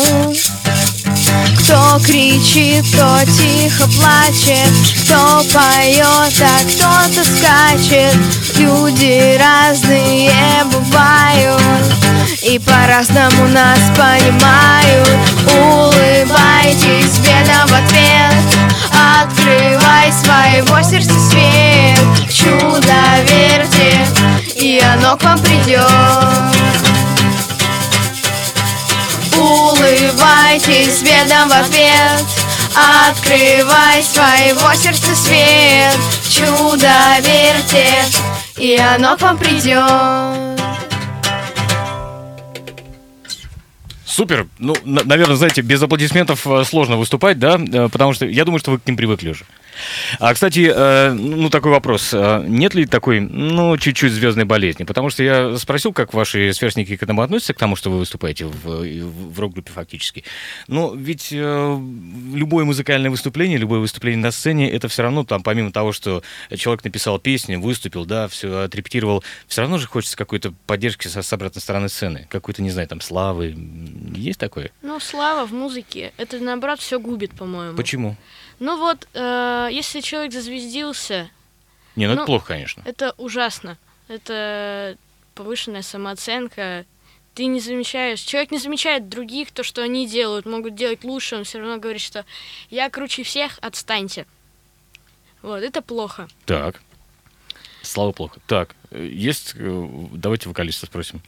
Кто 1.59 1.99
кричит, 2.05 2.85
кто 2.93 3.21
тихо 3.25 3.89
плачет, 3.99 4.71
кто 5.05 5.43
поет, 5.53 6.35
а 6.43 6.61
кто-то 6.69 7.25
скачет. 7.25 8.15
Люди 8.59 9.39
разные 9.39 10.33
бывают 10.65 11.63
и 12.43 12.59
по-разному 12.59 13.49
нас 13.49 13.79
понимают. 13.97 15.09
Улыбайтесь 15.47 17.19
бедно 17.19 17.67
в 17.67 17.73
ответ, 17.73 18.60
открывай 19.23 20.13
своего 20.13 20.83
сердца 20.83 21.19
свет. 21.19 21.99
Чудо 22.31 22.95
верьте, 23.29 24.07
и 24.57 24.81
оно 24.81 25.17
к 25.17 25.23
вам 25.23 25.39
придет. 25.39 26.61
Улыбайтесь 29.41 31.03
бедом 31.03 31.49
в 31.49 31.53
ответ 31.53 32.25
Открывай 33.09 34.03
своего 34.03 34.75
сердца 34.75 35.15
свет 35.17 35.97
Чудо 36.29 36.93
верьте 37.21 38.05
И 38.59 38.77
оно 38.77 39.17
к 39.17 39.23
вам 39.23 39.39
придет 39.39 40.60
Супер. 44.11 44.49
Ну, 44.59 44.75
на- 44.85 45.05
наверное, 45.05 45.37
знаете, 45.37 45.63
без 45.63 45.81
аплодисментов 45.83 46.47
э, 46.47 46.65
сложно 46.65 46.97
выступать, 46.97 47.39
да? 47.39 47.59
Э, 47.73 47.89
Потому 47.89 48.13
что 48.13 48.27
я 48.27 48.45
думаю, 48.45 48.59
что 48.59 48.73
вы 48.73 48.79
к 48.79 48.87
ним 48.87 48.97
привыкли 48.97 49.31
уже. 49.31 49.45
А, 50.19 50.35
кстати, 50.35 50.71
э, 50.75 51.13
ну, 51.13 51.49
такой 51.49 51.71
вопрос. 51.71 52.11
А 52.13 52.45
Нет 52.45 52.75
ли 52.75 52.87
такой, 52.87 53.21
ну, 53.21 53.77
чуть-чуть 53.79 54.13
звездной 54.13 54.45
болезни? 54.45 54.85
Потому 54.85 55.11
что 55.11 55.23
я 55.23 55.57
спросил, 55.57 55.93
как 55.93 56.13
ваши 56.13 56.53
сверстники 56.53 56.97
к 56.97 57.03
этому 57.03 57.23
относятся, 57.23 57.55
к 57.55 57.59
тому, 57.59 57.77
что 57.77 57.91
вы 57.91 57.99
выступаете 57.99 58.47
в, 58.47 58.85
в 58.85 59.41
рок-группе 59.41 59.71
фактически. 59.73 60.25
Но 60.67 60.93
ведь 60.95 61.29
э, 61.33 61.81
любое 62.35 62.65
музыкальное 62.65 63.11
выступление, 63.11 63.59
любое 63.59 63.79
выступление 63.79 64.21
на 64.21 64.33
сцене, 64.33 64.71
это 64.71 64.89
все 64.89 65.03
равно, 65.03 65.25
там, 65.25 65.43
помимо 65.43 65.71
того, 65.73 65.93
что 65.93 66.23
человек 66.57 66.85
написал 66.85 67.19
песню, 67.19 67.61
выступил, 67.61 68.05
да, 68.05 68.29
все 68.29 68.63
отрепетировал, 68.65 69.23
все 69.47 69.63
равно 69.63 69.79
же 69.79 69.87
хочется 69.87 70.17
какой-то 70.17 70.53
поддержки 70.67 71.07
со, 71.09 71.23
с 71.23 71.33
обратной 71.33 71.63
стороны 71.63 71.89
сцены. 71.89 72.27
Какой-то, 72.29 72.61
не 72.63 72.71
знаю, 72.71 72.89
там, 72.89 73.01
славы. 73.01 73.55
Есть 74.15 74.41
такое? 74.41 74.71
Ну, 74.83 74.99
слава 75.01 75.47
в 75.47 75.53
музыке, 75.53 76.13
это 76.17 76.39
наоборот 76.39 76.81
все 76.81 76.99
губит, 76.99 77.33
по-моему. 77.37 77.77
Почему? 77.77 78.17
Ну 78.59 78.79
вот, 78.79 79.07
э, 79.15 79.69
если 79.73 80.01
человек 80.01 80.33
зазвездился, 80.33 81.31
Не, 81.97 82.07
ну, 82.07 82.13
это 82.13 82.21
Ну, 82.23 82.27
плохо, 82.27 82.47
конечно. 82.49 82.83
это 82.87 83.15
ужасно. 83.19 83.77
Это 84.09 84.97
повышенная 85.35 85.83
самооценка. 85.83 86.85
Ты 87.35 87.47
не 87.47 87.61
замечаешь, 87.61 88.21
человек 88.21 88.51
не 88.51 88.59
замечает 88.59 89.09
других, 89.09 89.51
то, 89.53 89.63
что 89.63 89.83
они 89.83 90.07
делают, 90.07 90.47
могут 90.47 90.75
делать 90.75 91.05
лучше, 91.05 91.37
он 91.37 91.45
все 91.45 91.59
равно 91.59 91.79
говорит, 91.79 92.03
что 92.03 92.25
я 92.71 92.91
круче 92.91 93.23
всех, 93.23 93.59
отстаньте. 93.63 94.27
Вот, 95.43 95.63
это 95.63 95.81
плохо. 95.83 96.29
Так. 96.45 96.81
Слава 97.83 98.13
плохо. 98.13 98.41
Так, 98.47 98.75
э, 98.91 99.07
есть... 99.07 99.55
э, 99.57 99.89
Давайте 100.13 100.49
вокалиста 100.49 100.87
спросим. 100.87 101.23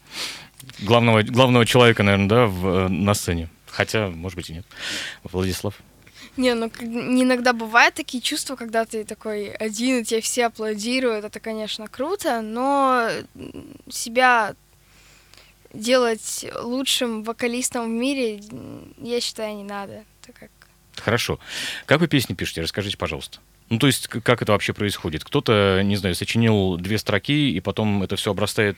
Главного, 0.80 1.22
главного 1.22 1.66
человека, 1.66 2.02
наверное, 2.02 2.28
да, 2.28 2.46
в, 2.46 2.66
э, 2.66 2.88
на 2.88 3.14
сцене. 3.14 3.48
Хотя, 3.66 4.08
может 4.08 4.36
быть, 4.36 4.50
и 4.50 4.54
нет. 4.54 4.66
Владислав. 5.24 5.74
Не, 6.36 6.54
ну 6.54 6.66
иногда 6.66 7.52
бывают 7.52 7.94
такие 7.94 8.22
чувства, 8.22 8.56
когда 8.56 8.84
ты 8.84 9.04
такой 9.04 9.50
один, 9.50 10.00
и 10.00 10.04
тебе 10.04 10.20
все 10.22 10.46
аплодируют, 10.46 11.24
это, 11.26 11.40
конечно, 11.40 11.88
круто, 11.88 12.40
но 12.40 13.08
себя 13.90 14.54
делать 15.74 16.46
лучшим 16.62 17.22
вокалистом 17.22 17.84
в 17.84 17.88
мире, 17.88 18.40
я 18.98 19.20
считаю, 19.20 19.56
не 19.56 19.64
надо. 19.64 20.04
Так 20.24 20.36
как 20.36 20.50
Хорошо. 20.96 21.38
Как 21.86 22.00
вы 22.00 22.08
песни 22.08 22.34
пишете? 22.34 22.62
Расскажите, 22.62 22.96
пожалуйста. 22.96 23.38
Ну, 23.68 23.78
то 23.78 23.86
есть, 23.86 24.06
как 24.08 24.42
это 24.42 24.52
вообще 24.52 24.72
происходит? 24.74 25.24
Кто-то, 25.24 25.80
не 25.82 25.96
знаю, 25.96 26.14
сочинил 26.14 26.76
две 26.76 26.98
строки, 26.98 27.50
и 27.50 27.60
потом 27.60 28.02
это 28.02 28.16
все 28.16 28.30
обрастает 28.30 28.76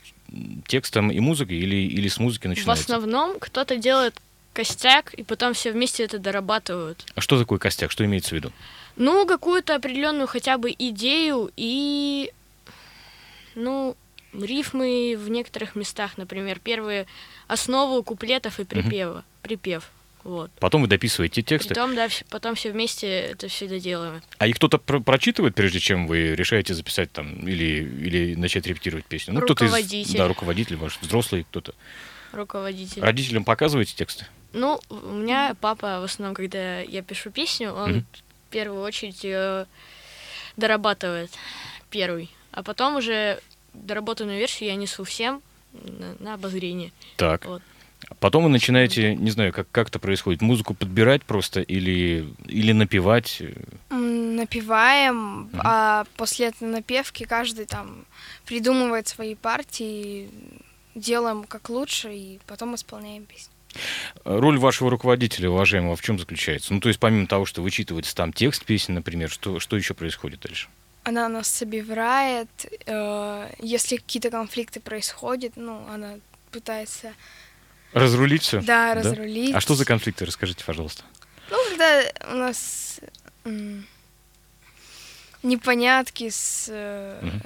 текстом 0.66 1.10
и 1.10 1.18
музыкой, 1.20 1.56
или, 1.58 1.76
или 1.76 2.06
с 2.08 2.18
музыки 2.18 2.46
В 2.46 2.50
начинается? 2.50 2.82
основном 2.84 3.38
кто-то 3.40 3.76
делает 3.76 4.14
костяк, 4.52 5.12
и 5.14 5.24
потом 5.24 5.52
все 5.54 5.72
вместе 5.72 6.04
это 6.04 6.18
дорабатывают. 6.20 7.04
А 7.16 7.20
что 7.20 7.38
такое 7.38 7.58
костяк? 7.58 7.90
Что 7.90 8.04
имеется 8.04 8.30
в 8.30 8.32
виду? 8.34 8.52
Ну, 8.96 9.26
какую-то 9.26 9.74
определенную 9.74 10.28
хотя 10.28 10.58
бы 10.58 10.72
идею 10.78 11.50
и, 11.56 12.30
ну, 13.56 13.96
рифмы 14.32 15.16
в 15.18 15.28
некоторых 15.28 15.74
местах, 15.74 16.16
например, 16.18 16.60
первые 16.60 17.06
основу 17.48 18.02
куплетов 18.04 18.60
и 18.60 18.64
припева, 18.64 19.24
припев. 19.42 19.90
Вот. 20.24 20.50
Потом 20.58 20.80
вы 20.82 20.88
дописываете 20.88 21.42
тексты. 21.42 21.68
Потом, 21.74 21.94
да, 21.94 22.08
потом 22.30 22.54
все 22.54 22.72
вместе 22.72 23.06
это 23.06 23.48
все 23.48 23.68
доделаем. 23.68 24.22
А 24.38 24.46
их 24.46 24.56
кто-то 24.56 24.78
про- 24.78 25.00
прочитывает, 25.00 25.54
прежде 25.54 25.80
чем 25.80 26.06
вы 26.06 26.34
решаете 26.34 26.72
записать 26.74 27.12
там 27.12 27.46
или, 27.46 27.82
или 27.84 28.34
начать 28.34 28.66
репетировать 28.66 29.04
песню? 29.04 29.34
Ну, 29.34 29.42
кто-то 29.42 29.64
из... 29.66 29.68
Руководитель. 29.70 30.16
Да, 30.16 30.26
руководитель 30.28 30.76
ваш, 30.76 30.98
взрослый 31.00 31.44
кто-то. 31.44 31.74
Руководитель. 32.32 33.02
Родителям 33.02 33.44
показываете 33.44 33.94
тексты? 33.94 34.26
Ну, 34.54 34.80
у 34.88 34.94
меня 35.12 35.54
папа 35.60 36.00
в 36.00 36.04
основном, 36.04 36.34
когда 36.34 36.80
я 36.80 37.02
пишу 37.02 37.30
песню, 37.30 37.72
он 37.72 37.90
Мгм. 37.90 38.06
в 38.48 38.50
первую 38.50 38.82
очередь 38.82 39.22
ее 39.24 39.66
дорабатывает 40.56 41.30
первый, 41.90 42.30
а 42.50 42.62
потом 42.62 42.96
уже 42.96 43.40
доработанную 43.72 44.38
версию 44.38 44.70
я 44.70 44.76
несу 44.76 45.04
всем 45.04 45.42
на, 45.72 46.14
на 46.20 46.34
обозрение. 46.34 46.92
Так. 47.16 47.44
Вот. 47.46 47.62
Потом 48.20 48.44
вы 48.44 48.50
начинаете, 48.50 49.14
не 49.14 49.30
знаю, 49.30 49.52
как, 49.52 49.70
как 49.70 49.88
это 49.88 49.99
происходит, 49.99 50.42
музыку 50.42 50.75
подбирать 50.75 51.25
просто 51.25 51.61
или, 51.61 52.26
или 52.46 52.73
напевать. 52.73 53.42
Напеваем, 53.90 55.50
а 55.54 56.04
после 56.16 56.46
этой 56.46 56.68
напевки 56.68 57.25
каждый 57.25 57.66
там 57.66 58.04
придумывает 58.46 59.08
свои 59.08 59.34
партии, 59.34 60.28
делаем 60.94 61.44
как 61.44 61.68
лучше, 61.70 62.14
и 62.14 62.40
потом 62.46 62.75
исполняем 62.75 63.25
песню. 63.25 63.52
Роль 64.25 64.58
вашего 64.58 64.90
руководителя, 64.90 65.50
уважаемого, 65.50 65.96
в 65.96 66.02
чем 66.02 66.18
заключается? 66.18 66.73
Ну, 66.73 66.80
то 66.80 66.88
есть, 66.88 67.00
помимо 67.00 67.26
того, 67.26 67.44
что 67.44 67.62
вычитывается 67.62 68.14
там 68.14 68.32
текст 68.32 68.64
песни, 68.64 68.92
например, 68.92 69.30
что, 69.30 69.58
что 69.61 69.76
еще 69.76 69.94
происходит 69.94 70.40
дальше? 70.40 70.68
Она 71.02 71.28
нас 71.28 71.49
собирает, 71.49 72.49
э, 72.87 73.50
если 73.58 73.96
какие-то 73.96 74.30
конфликты 74.30 74.80
происходят, 74.80 75.52
ну, 75.56 75.84
она 75.92 76.14
пытается, 76.50 77.12
Разрулить 77.94 78.42
все? 78.42 78.60
да, 78.60 78.94
разрулить. 78.94 79.54
А 79.54 79.60
что 79.60 79.74
за 79.74 79.84
конфликты? 79.84 80.24
Расскажите, 80.24 80.64
пожалуйста. 80.64 81.02
Ну, 81.50 81.56
когда 81.70 82.02
у 82.32 82.36
нас 82.36 83.00
непонятки 85.42 86.28
с... 86.30 86.68
Мгм. 87.22 87.40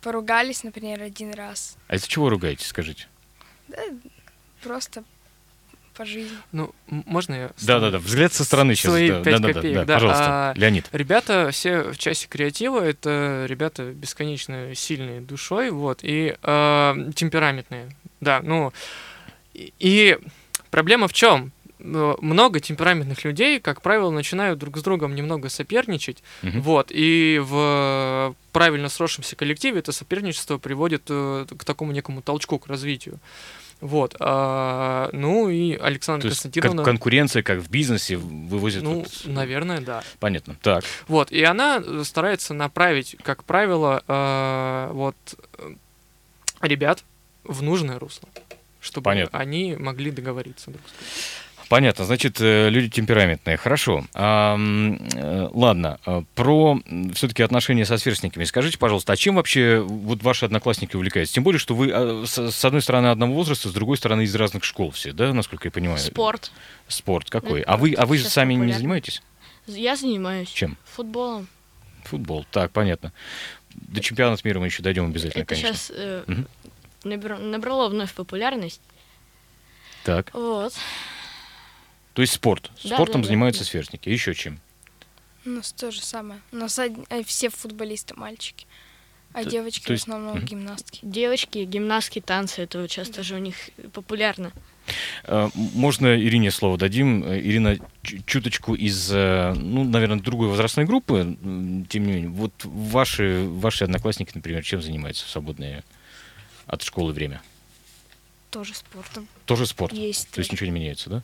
Поругались, 0.00 0.64
например, 0.64 1.00
один 1.00 1.32
раз. 1.32 1.76
А 1.86 1.94
из-за 1.94 2.08
чего 2.08 2.28
ругаетесь, 2.28 2.66
скажите? 2.66 3.06
Да, 3.68 3.78
просто 4.64 5.04
по 5.94 6.04
жизни. 6.04 6.36
Ну, 6.50 6.74
можно 6.88 7.34
я? 7.34 7.50
Да-да-да, 7.62 7.98
взгляд 7.98 8.32
со 8.32 8.44
стороны 8.44 8.74
сейчас. 8.74 8.90
Свои 8.90 9.10
да, 9.10 9.22
пять 9.22 9.40
да, 9.40 9.48
да, 9.48 9.52
копеек, 9.52 9.74
да, 9.76 9.84
да. 9.84 9.94
Пожалуйста, 9.94 10.24
А, 10.26 10.52
Леонид. 10.56 10.88
Ребята 10.90 11.50
все 11.52 11.82
в 11.92 11.98
части 11.98 12.26
креатива, 12.26 12.82
это 12.82 13.44
ребята 13.48 13.84
бесконечно 13.92 14.74
сильные 14.74 15.20
душой, 15.20 15.70
вот, 15.70 16.00
и 16.02 16.36
э, 16.42 17.10
темпераментные. 17.14 17.94
Да, 18.20 18.40
ну, 18.42 18.72
и, 19.54 20.18
проблема 20.70 21.08
в 21.08 21.12
чем? 21.12 21.52
Много 21.78 22.60
темпераментных 22.60 23.24
людей, 23.24 23.58
как 23.58 23.82
правило, 23.82 24.10
начинают 24.10 24.58
друг 24.60 24.78
с 24.78 24.82
другом 24.82 25.16
немного 25.16 25.48
соперничать, 25.48 26.22
Мгм. 26.42 26.60
вот, 26.62 26.92
и 26.94 27.40
в 27.42 28.36
правильно 28.52 28.88
сросшемся 28.88 29.34
коллективе 29.34 29.80
это 29.80 29.90
соперничество 29.90 30.58
приводит 30.58 31.02
э, 31.08 31.44
к 31.58 31.64
такому 31.64 31.90
некому 31.90 32.22
толчку, 32.22 32.58
к 32.60 32.68
развитию. 32.68 33.18
Вот. 33.80 34.14
а, 34.20 35.10
ну 35.12 35.48
и 35.48 35.74
Александра 35.74 36.28
То 36.28 36.34
Константиновна... 36.34 36.84
кон- 36.84 36.92
конкуренция, 36.92 37.42
как 37.42 37.58
в 37.58 37.68
бизнесе, 37.68 38.16
вывозит... 38.16 38.84
ну, 38.84 39.00
вот- 39.00 39.22
наверное, 39.24 39.80
да. 39.80 40.04
Понятно. 40.20 40.54
Так. 40.62 40.84
Вот, 41.08 41.32
и 41.32 41.42
она 41.42 41.82
э, 41.84 42.02
старается 42.04 42.54
направить, 42.54 43.16
как 43.24 43.42
правило, 43.42 44.04
э, 44.06 44.90
вот 44.92 45.16
э, 45.58 45.72
ребят 46.60 47.02
в 47.42 47.60
нужное 47.64 47.98
русло, 47.98 48.28
чтобы 48.82 49.04
Понятно. 49.04 49.38
они 49.38 49.76
могли 49.78 50.10
договориться 50.10 50.70
друг 50.70 50.82
с 50.86 50.90
другом. 50.90 51.08
Понятно, 51.68 52.04
значит, 52.04 52.38
э, 52.38 52.68
люди 52.68 52.90
темпераментные. 52.90 53.56
Хорошо. 53.56 54.04
А, 54.12 54.58
ладно, 55.54 55.98
э, 56.04 56.22
про 56.34 56.78
все-таки 57.14 57.42
отношения 57.42 57.86
со 57.86 57.96
сверстниками. 57.96 58.44
Скажите, 58.44 58.76
пожалуйста, 58.76 59.14
а 59.14 59.16
чем 59.16 59.36
вообще 59.36 59.78
вот 59.80 60.22
ваши 60.22 60.44
одноклассники 60.44 60.96
увлекаются? 60.96 61.34
Тем 61.34 61.44
более, 61.44 61.58
что 61.58 61.74
вы 61.74 62.26
с, 62.26 62.64
одной 62.64 62.82
стороны 62.82 63.06
одного 63.06 63.32
возраста, 63.32 63.70
с 63.70 63.72
другой 63.72 63.96
стороны 63.96 64.22
из 64.24 64.34
разных 64.34 64.64
школ 64.64 64.90
все, 64.90 65.12
да, 65.14 65.32
насколько 65.32 65.68
я 65.68 65.72
понимаю? 65.72 65.98
Спорт. 65.98 66.52
Спорт 66.88 67.30
какой? 67.30 67.60
Ну, 67.60 67.64
А 67.68 67.76
вы, 67.78 67.94
а 67.94 68.04
вы 68.04 68.18
сами 68.18 68.52
не 68.52 68.58
популярно. 68.58 68.78
занимаетесь? 68.78 69.22
Я 69.66 69.96
занимаюсь 69.96 70.48
Чем? 70.50 70.76
футболом. 70.84 71.46
Футбол. 72.04 72.44
Так, 72.50 72.72
понятно. 72.72 73.12
До 73.74 74.02
чемпионата 74.02 74.42
мира 74.44 74.58
мы 74.60 74.66
еще 74.66 74.82
дойдем 74.82 75.06
обязательно, 75.06 75.42
Это 75.44 75.54
конечно. 75.54 75.72
сейчас 75.74 75.92
э, 75.94 76.24
Мгм. 76.26 76.46
Набра- 77.04 77.38
набрало 77.38 77.88
вновь 77.88 78.12
популярность. 78.14 78.80
Так. 80.04 80.30
Вот. 80.34 80.74
То 82.14 82.22
есть 82.22 82.34
спорт. 82.34 82.70
Да, 82.84 82.96
Спортом 82.96 83.22
да, 83.22 83.26
да, 83.26 83.28
занимаются 83.28 83.62
да. 83.62 83.70
сверстники. 83.70 84.08
Еще 84.08 84.34
чем? 84.34 84.60
У 85.44 85.50
нас 85.50 85.72
то 85.72 85.90
же 85.90 86.02
самое. 86.02 86.40
У 86.52 86.56
нас 86.56 86.78
од- 86.78 86.92
э, 87.10 87.22
все 87.24 87.48
футболисты 87.50 88.14
мальчики, 88.14 88.66
а 89.32 89.42
То- 89.44 89.50
девочки 89.50 89.86
то 89.86 89.92
есть- 89.92 90.04
в 90.04 90.08
основном 90.08 90.36
мгм. 90.36 90.44
гимнастки. 90.46 90.98
Девочки, 91.02 91.58
гимнастки, 91.64 92.20
танцы, 92.20 92.62
это 92.62 92.80
вот 92.80 92.90
сейчас 92.90 93.08
тоже 93.08 93.34
у 93.34 93.38
них 93.38 93.56
популярно. 93.92 94.52
Э, 95.24 95.48
Можно 95.54 96.16
Ирине 96.20 96.50
слово 96.50 96.76
дадим. 96.76 97.24
Э, 97.24 97.38
Ирина 97.40 97.78
чу- 98.02 98.18
чуточку 98.26 98.74
из, 98.74 99.10
э, 99.12 99.54
ну, 99.56 99.84
наверное, 99.84 100.18
другой 100.20 100.48
возрастной 100.48 100.84
группы, 100.84 101.36
тем 101.88 102.06
не 102.06 102.12
менее. 102.12 102.28
Вот 102.28 102.52
ваши, 102.64 103.46
ваши 103.48 103.84
одноклассники, 103.84 104.32
например, 104.34 104.62
чем 104.64 104.82
занимаются 104.82 105.24
в 105.24 105.28
свободное 105.30 105.84
от 106.66 106.82
школы 106.82 107.12
время? 107.12 107.40
Тоже 108.50 108.74
спортом. 108.74 109.26
Тоже 109.46 109.66
спорт? 109.66 109.92
Есть. 109.92 110.30
То 110.30 110.40
есть 110.40 110.52
ничего 110.52 110.66
не 110.66 110.72
меняется, 110.72 111.08
да? 111.08 111.22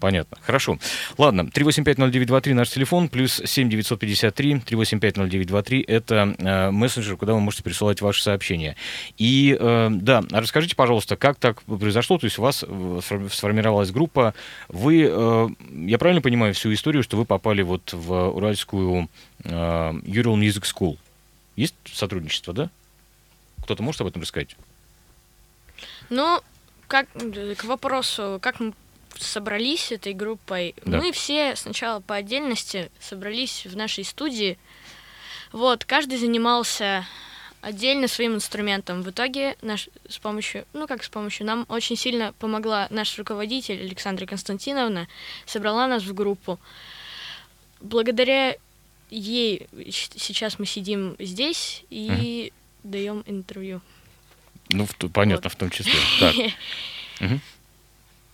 Понятно. 0.00 0.38
Хорошо. 0.40 0.78
Ладно, 1.18 1.42
3850923 1.52 2.54
наш 2.54 2.70
телефон, 2.70 3.10
плюс 3.10 3.34
7953 3.44 4.54
3850923 4.66 5.84
это 5.86 6.34
э, 6.38 6.70
мессенджер, 6.70 7.16
куда 7.18 7.34
вы 7.34 7.40
можете 7.40 7.62
присылать 7.62 8.00
ваши 8.00 8.22
сообщения. 8.22 8.76
И 9.18 9.56
э, 9.60 9.88
да, 9.92 10.22
расскажите, 10.30 10.74
пожалуйста, 10.74 11.16
как 11.16 11.36
так 11.38 11.62
произошло? 11.64 12.16
То 12.18 12.24
есть 12.24 12.38
у 12.38 12.42
вас 12.42 12.64
э, 12.66 13.00
сфор- 13.02 13.28
сформировалась 13.30 13.90
группа. 13.90 14.32
Вы, 14.68 15.06
э, 15.06 15.48
я 15.86 15.98
правильно 15.98 16.22
понимаю 16.22 16.54
всю 16.54 16.72
историю, 16.72 17.02
что 17.02 17.18
вы 17.18 17.26
попали 17.26 17.60
вот 17.60 17.92
в 17.92 18.30
уральскую 18.30 19.10
э, 19.44 19.50
Ural 19.50 20.36
Music 20.40 20.62
School? 20.62 20.96
Есть 21.56 21.74
сотрудничество, 21.92 22.54
да? 22.54 22.70
Кто-то 23.70 23.84
может 23.84 24.00
об 24.00 24.08
этом 24.08 24.22
рассказать? 24.22 24.56
Ну, 26.08 26.40
как 26.88 27.06
э, 27.14 27.54
к 27.54 27.62
вопросу, 27.62 28.40
как 28.42 28.58
мы 28.58 28.72
собрались 29.16 29.92
этой 29.92 30.12
группой, 30.12 30.74
Да. 30.84 30.98
мы 30.98 31.12
все 31.12 31.54
сначала 31.54 32.00
по 32.00 32.16
отдельности 32.16 32.90
собрались 32.98 33.66
в 33.66 33.76
нашей 33.76 34.02
студии. 34.02 34.58
Вот, 35.52 35.84
каждый 35.84 36.18
занимался 36.18 37.06
отдельно 37.60 38.08
своим 38.08 38.34
инструментом. 38.34 39.02
В 39.02 39.10
итоге 39.10 39.56
наш, 39.62 39.88
с 40.08 40.18
помощью, 40.18 40.64
ну 40.72 40.88
как 40.88 41.04
с 41.04 41.08
помощью, 41.08 41.46
нам 41.46 41.64
очень 41.68 41.94
сильно 41.94 42.32
помогла 42.40 42.88
наш 42.90 43.16
руководитель 43.20 43.80
Александра 43.80 44.26
Константиновна, 44.26 45.06
собрала 45.46 45.86
нас 45.86 46.02
в 46.02 46.12
группу. 46.12 46.58
Благодаря 47.78 48.56
ей 49.10 49.68
сейчас 49.88 50.58
мы 50.58 50.66
сидим 50.66 51.14
здесь 51.20 51.84
и 51.88 52.52
даем 52.82 53.22
интервью. 53.26 53.80
Ну, 54.70 54.86
в- 54.86 54.94
понятно, 55.12 55.50
в 55.50 55.56
том 55.56 55.70
числе. 55.70 55.92
Так. 56.20 56.34
Мгм. 57.20 57.40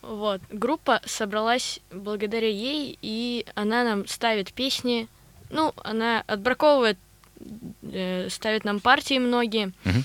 Вот, 0.02 0.40
группа 0.50 1.00
собралась 1.04 1.80
благодаря 1.90 2.48
ей, 2.48 2.96
и 3.02 3.44
она 3.56 3.82
нам 3.84 4.06
ставит 4.06 4.52
песни. 4.52 5.08
Ну, 5.50 5.72
она 5.82 6.22
отбраковывает, 6.28 6.98
э, 7.82 8.28
ставит 8.30 8.64
нам 8.64 8.78
партии 8.80 9.18
многие. 9.18 9.72
Мгм. 9.84 10.04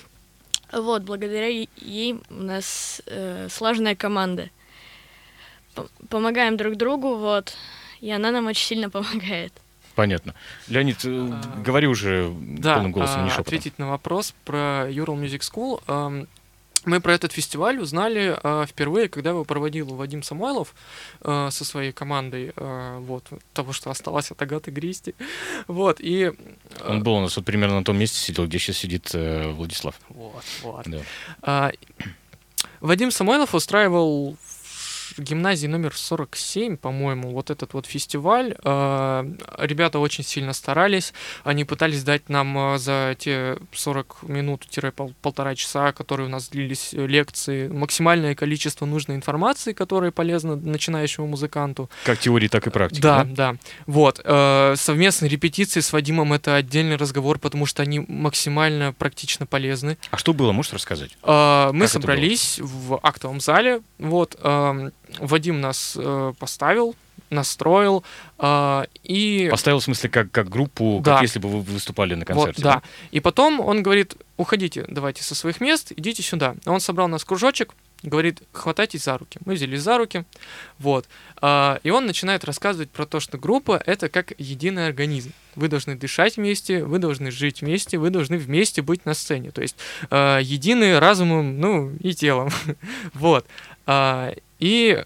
Вот, 0.72 1.04
благодаря 1.04 1.48
ей 1.76 2.16
у 2.30 2.34
нас 2.44 3.02
э, 3.06 3.48
слаженная 3.52 3.96
команда. 3.96 4.50
П- 5.76 5.88
помогаем 6.10 6.58
друг 6.58 6.76
другу, 6.78 7.16
вот, 7.18 7.54
и 8.00 8.10
она 8.12 8.32
нам 8.32 8.48
очень 8.48 8.66
сильно 8.66 8.90
помогает. 8.90 9.54
Понятно. 10.02 10.34
Леонид, 10.68 11.06
э, 11.06 11.30
А, 11.32 11.62
говори 11.64 11.86
уже 11.88 12.34
Да, 12.40 12.74
полным 12.76 12.92
голосом, 12.92 13.22
не 13.24 13.28
а, 13.28 13.32
шепотом. 13.32 13.42
ответить 13.54 13.78
на 13.78 13.88
вопрос 13.90 14.34
про 14.46 14.90
Ural 14.90 15.16
Music 15.22 15.42
School. 15.42 15.82
Ам, 15.86 16.28
Мы 16.86 17.00
про 17.00 17.14
этот 17.14 17.32
фестиваль 17.32 17.78
узнали 17.80 18.36
а, 18.42 18.66
впервые, 18.66 19.08
когда 19.10 19.30
его 19.30 19.44
проводил 19.46 19.94
Вадим 19.94 20.24
Самойлов 20.24 20.74
а, 21.22 21.52
со 21.52 21.64
своей 21.64 21.92
командой, 21.92 22.54
вот, 22.56 23.24
того, 23.54 23.72
что 23.74 23.92
осталось 23.92 24.32
от 24.32 24.42
Агаты 24.42 24.72
Гристи. 24.72 25.14
Вот, 25.68 25.98
и... 26.00 26.32
Он 26.88 27.04
был 27.04 27.14
у 27.14 27.22
нас 27.22 27.36
вот 27.36 27.46
примерно 27.46 27.76
на 27.78 27.84
том 27.84 27.98
месте 28.00 28.18
сидел, 28.18 28.48
где 28.48 28.58
сейчас 28.58 28.78
сидит 28.78 29.12
э, 29.14 29.52
Владислав. 29.52 29.94
Вот, 30.10 30.44
вот. 30.64 30.88
Да. 30.88 30.98
А, 31.44 31.72
Вадим 32.80 33.12
Самойлов 33.12 33.54
устраивал 33.54 34.36
гимназии 35.18 35.68
номер 35.68 35.96
47, 35.96 36.78
по-моему, 36.78 37.32
вот 37.32 37.50
этот 37.50 37.74
вот 37.74 37.86
фестиваль. 37.86 38.56
Э, 38.64 39.26
ребята 39.58 40.00
очень 40.00 40.24
сильно 40.24 40.54
старались. 40.54 41.14
Они 41.44 41.66
пытались 41.66 42.04
дать 42.04 42.30
нам 42.30 42.76
э, 42.76 42.78
за 42.78 43.16
те 43.18 43.58
40 43.74 44.24
минут-полтора 44.24 45.56
часа, 45.56 45.92
которые 45.92 46.28
у 46.28 46.30
нас 46.30 46.50
длились 46.50 46.94
э, 46.94 47.06
лекции, 47.06 47.68
максимальное 47.68 48.36
количество 48.36 48.86
нужной 48.86 49.16
информации, 49.18 49.74
которая 49.74 50.12
полезна 50.12 50.56
начинающему 50.56 51.28
музыканту. 51.28 51.90
Как 52.06 52.20
теории, 52.20 52.48
так 52.48 52.68
и 52.68 52.70
практики. 52.70 53.02
Да, 53.02 53.24
да. 53.24 53.54
да. 53.54 53.58
Вот. 53.86 54.18
Совместные 54.78 55.30
репетиции 55.30 55.80
с 55.80 55.94
Вадимом 55.94 56.34
это 56.34 56.56
отдельный 56.56 56.96
разговор, 56.96 57.40
потому 57.40 57.66
что 57.66 57.84
они 57.84 58.00
максимально 58.08 58.94
практично 58.94 59.46
полезны. 59.46 59.98
А 60.12 60.18
что 60.18 60.34
было, 60.34 60.52
можешь 60.52 60.74
рассказать? 60.74 61.12
Мы 61.24 61.72
как 61.82 61.90
собрались 61.90 62.60
в 62.60 63.00
актовом 63.04 63.40
зале. 63.40 63.82
Вот. 64.00 64.38
Э, 65.20 65.26
Вадим 65.26 65.62
нас 65.62 65.96
э, 65.98 66.34
поставил, 66.40 66.96
настроил 67.30 68.04
э, 68.40 68.86
и... 69.04 69.48
Поставил 69.50 69.80
в 69.80 69.84
смысле 69.84 70.10
как, 70.10 70.32
как 70.32 70.50
группу, 70.50 71.02
да. 71.04 71.14
как 71.14 71.22
если 71.24 71.40
бы 71.40 71.50
вы 71.50 71.62
выступали 71.62 72.16
на 72.16 72.26
концерте. 72.26 72.62
Вот, 72.62 72.64
да. 72.64 72.76
да. 72.76 72.82
И 73.12 73.20
потом 73.20 73.60
он 73.60 73.84
говорит, 73.84 74.16
уходите, 74.38 74.86
давайте 74.88 75.24
со 75.24 75.36
своих 75.36 75.62
мест, 75.62 75.92
идите 75.96 76.24
сюда. 76.24 76.56
Он 76.66 76.80
собрал 76.80 77.08
нас 77.08 77.24
кружочек, 77.24 77.74
говорит, 78.04 78.42
хватайтесь 78.52 79.04
за 79.04 79.18
руки. 79.18 79.40
Мы 79.46 79.54
взялись 79.54 79.82
за 79.82 79.98
руки, 79.98 80.26
вот. 80.80 81.08
А, 81.38 81.80
и 81.84 81.90
он 81.90 82.06
начинает 82.06 82.44
рассказывать 82.44 82.90
про 82.90 83.06
то, 83.06 83.20
что 83.20 83.38
группа— 83.38 83.82
это 83.86 84.10
как 84.10 84.34
единый 84.38 84.88
организм. 84.88 85.34
Вы 85.56 85.68
должны 85.68 85.96
дышать 85.96 86.38
вместе, 86.38 86.84
вы 86.84 87.00
должны 87.00 87.32
жить 87.32 87.62
вместе, 87.62 87.98
вы 87.98 88.10
должны 88.10 88.38
вместе 88.38 88.82
быть 88.82 89.06
на 89.06 89.14
сцене. 89.14 89.52
То 89.52 89.62
есть 89.62 89.76
а, 90.10 90.40
едины 90.40 91.00
разумом, 91.00 91.60
ну, 91.60 91.92
и 92.00 92.14
телом. 92.14 92.50
вот. 93.14 93.46
И 94.62 95.04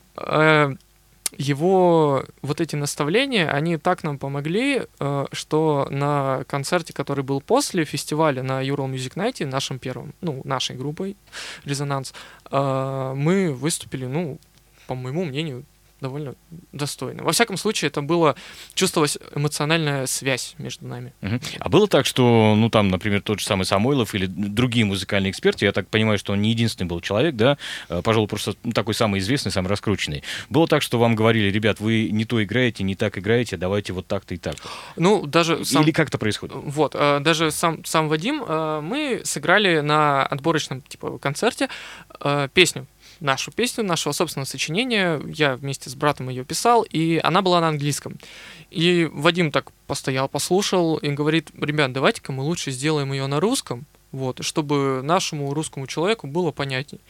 его 1.37 2.23
вот 2.41 2.61
эти 2.61 2.75
наставления, 2.75 3.49
они 3.49 3.77
так 3.77 4.03
нам 4.03 4.17
помогли, 4.17 4.83
э, 4.99 5.25
что 5.31 5.87
на 5.89 6.43
концерте, 6.47 6.93
который 6.93 7.23
был 7.23 7.41
после 7.41 7.83
фестиваля 7.83 8.43
на 8.43 8.63
Ural 8.63 8.89
Music 8.91 9.15
Night, 9.15 9.45
нашим 9.45 9.79
первым, 9.79 10.13
ну, 10.21 10.41
нашей 10.45 10.75
группой 10.75 11.17
«Резонанс», 11.65 12.13
э, 12.51 13.13
мы 13.15 13.53
выступили, 13.53 14.05
ну, 14.05 14.39
по 14.87 14.95
моему 14.95 15.25
мнению, 15.25 15.65
довольно 16.01 16.35
достойно. 16.71 17.23
Во 17.23 17.31
всяком 17.31 17.57
случае, 17.57 17.87
это 17.87 18.01
было 18.01 18.35
чувствовалась 18.73 19.17
эмоциональная 19.33 20.05
связь 20.07 20.55
между 20.57 20.85
нами. 20.85 21.13
Угу. 21.21 21.39
А 21.59 21.69
было 21.69 21.87
так, 21.87 22.05
что, 22.05 22.53
ну 22.55 22.69
там, 22.69 22.89
например, 22.89 23.21
тот 23.21 23.39
же 23.39 23.45
самый 23.45 23.65
Самойлов 23.65 24.13
или 24.13 24.25
другие 24.25 24.85
музыкальные 24.85 25.31
эксперты, 25.31 25.65
я 25.65 25.71
так 25.71 25.87
понимаю, 25.87 26.17
что 26.17 26.33
он 26.33 26.41
не 26.41 26.49
единственный 26.49 26.87
был 26.87 26.99
человек, 26.99 27.35
да, 27.35 27.57
э, 27.89 28.01
пожалуй, 28.03 28.27
просто 28.27 28.55
ну, 28.63 28.73
такой 28.73 28.93
самый 28.93 29.19
известный, 29.19 29.51
самый 29.51 29.69
раскрученный. 29.69 30.23
Было 30.49 30.67
так, 30.67 30.81
что 30.81 30.99
вам 30.99 31.15
говорили, 31.15 31.49
ребят, 31.49 31.79
вы 31.79 32.09
не 32.11 32.25
то 32.25 32.43
играете, 32.43 32.83
не 32.83 32.95
так 32.95 33.17
играете, 33.17 33.55
давайте 33.57 33.93
вот 33.93 34.05
так-то 34.05 34.33
и 34.33 34.37
так. 34.37 34.55
Ну 34.97 35.25
даже 35.25 35.63
сам... 35.63 35.83
или 35.83 35.91
как 35.91 36.09
это 36.09 36.17
происходит? 36.17 36.55
Вот, 36.57 36.93
э, 36.95 37.19
даже 37.21 37.51
сам 37.51 37.85
сам 37.85 38.09
Вадим, 38.09 38.43
э, 38.45 38.81
мы 38.81 39.21
сыграли 39.23 39.79
на 39.79 40.25
отборочном 40.25 40.81
типа 40.81 41.17
концерте 41.19 41.69
песню 42.53 42.87
нашу 43.19 43.51
песню, 43.51 43.83
нашего 43.83 44.13
собственного 44.13 44.47
сочинения. 44.47 45.21
Я 45.25 45.55
вместе 45.55 45.89
с 45.89 45.95
братом 45.95 46.29
ее 46.29 46.43
писал, 46.43 46.83
и 46.83 47.19
она 47.23 47.41
была 47.41 47.61
на 47.61 47.69
английском. 47.69 48.17
И 48.71 49.09
Вадим 49.11 49.51
так 49.51 49.71
постоял, 49.87 50.27
послушал 50.27 50.97
и 50.97 51.09
говорит, 51.09 51.49
ребят, 51.59 51.93
давайте-ка 51.93 52.31
мы 52.31 52.43
лучше 52.43 52.71
сделаем 52.71 53.11
ее 53.13 53.27
на 53.27 53.39
русском, 53.39 53.85
вот, 54.11 54.43
чтобы 54.43 55.01
нашему 55.03 55.53
русскому 55.53 55.87
человеку 55.87 56.27
было 56.27 56.51
понятней 56.51 57.01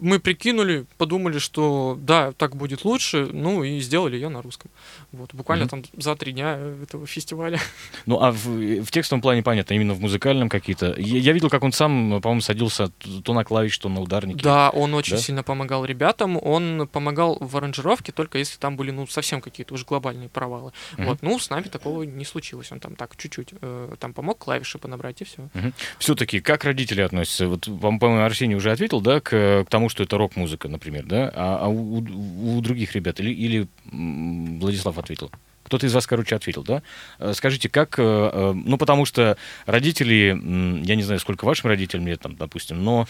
мы 0.00 0.18
прикинули, 0.18 0.86
подумали, 0.96 1.38
что 1.38 1.96
да, 2.00 2.32
так 2.32 2.56
будет 2.56 2.84
лучше, 2.84 3.28
ну 3.32 3.64
и 3.64 3.80
сделали 3.80 4.16
ее 4.16 4.28
на 4.28 4.42
русском. 4.42 4.70
Вот, 5.12 5.34
буквально 5.34 5.64
mm-hmm. 5.64 5.68
там 5.68 5.84
за 5.96 6.16
три 6.16 6.32
дня 6.32 6.58
этого 6.82 7.06
фестиваля. 7.06 7.60
Ну, 8.06 8.20
а 8.22 8.32
в, 8.32 8.46
в 8.46 8.90
текстовом 8.90 9.20
плане 9.20 9.42
понятно, 9.42 9.74
именно 9.74 9.92
в 9.92 10.00
музыкальном 10.00 10.48
какие-то. 10.48 10.94
Я, 10.96 11.18
я 11.18 11.32
видел, 11.32 11.50
как 11.50 11.62
он 11.62 11.72
сам, 11.72 12.20
по-моему, 12.22 12.40
садился 12.40 12.88
то 13.22 13.34
на 13.34 13.44
клавиш, 13.44 13.76
то 13.78 13.88
на 13.88 14.00
ударники. 14.00 14.42
Да, 14.42 14.70
он 14.70 14.94
очень 14.94 15.16
да? 15.16 15.22
сильно 15.22 15.42
помогал 15.42 15.84
ребятам. 15.84 16.38
Он 16.42 16.88
помогал 16.90 17.36
в 17.40 17.56
аранжировке, 17.56 18.12
только 18.12 18.38
если 18.38 18.58
там 18.58 18.76
были, 18.76 18.90
ну, 18.92 19.06
совсем 19.06 19.40
какие-то 19.40 19.74
уже 19.74 19.84
глобальные 19.84 20.28
провалы. 20.28 20.72
Mm-hmm. 20.96 21.04
Вот, 21.04 21.18
ну, 21.22 21.38
с 21.38 21.50
нами 21.50 21.64
такого 21.64 22.04
не 22.04 22.24
случилось. 22.24 22.72
Он 22.72 22.80
там 22.80 22.96
так 22.96 23.16
чуть-чуть 23.16 23.50
э, 23.60 23.94
там 23.98 24.14
помог 24.14 24.38
клавиши 24.38 24.78
понабрать 24.78 25.20
и 25.20 25.24
все. 25.24 25.42
Mm-hmm. 25.52 25.72
Все-таки, 25.98 26.40
как 26.40 26.64
родители 26.64 27.02
относятся? 27.02 27.48
Вот, 27.48 27.62
по-моему, 27.64 28.22
Арсений 28.22 28.56
уже 28.56 28.72
ответил, 28.72 29.00
да, 29.00 29.20
к, 29.20 29.64
к 29.64 29.66
тому, 29.68 29.87
что 29.88 30.02
это 30.02 30.16
рок-музыка, 30.18 30.68
например, 30.68 31.04
да? 31.04 31.30
А, 31.34 31.58
а 31.62 31.68
у, 31.68 31.98
у 31.98 32.60
других 32.60 32.94
ребят 32.94 33.20
или, 33.20 33.30
или 33.30 33.68
Владислав 33.92 34.98
ответил? 34.98 35.30
Кто-то 35.64 35.86
из 35.86 35.92
вас, 35.92 36.06
короче, 36.06 36.34
ответил, 36.34 36.64
да? 36.64 36.82
Э, 37.18 37.32
скажите, 37.34 37.68
как... 37.68 37.98
Э, 37.98 38.02
э, 38.02 38.52
ну, 38.54 38.78
потому 38.78 39.04
что 39.04 39.36
родители, 39.66 40.28
я 40.84 40.94
не 40.94 41.02
знаю, 41.02 41.20
сколько 41.20 41.44
вашим 41.44 41.68
родителям 41.68 42.06
лет, 42.06 42.20
там, 42.20 42.36
допустим, 42.36 42.82
но 42.82 43.06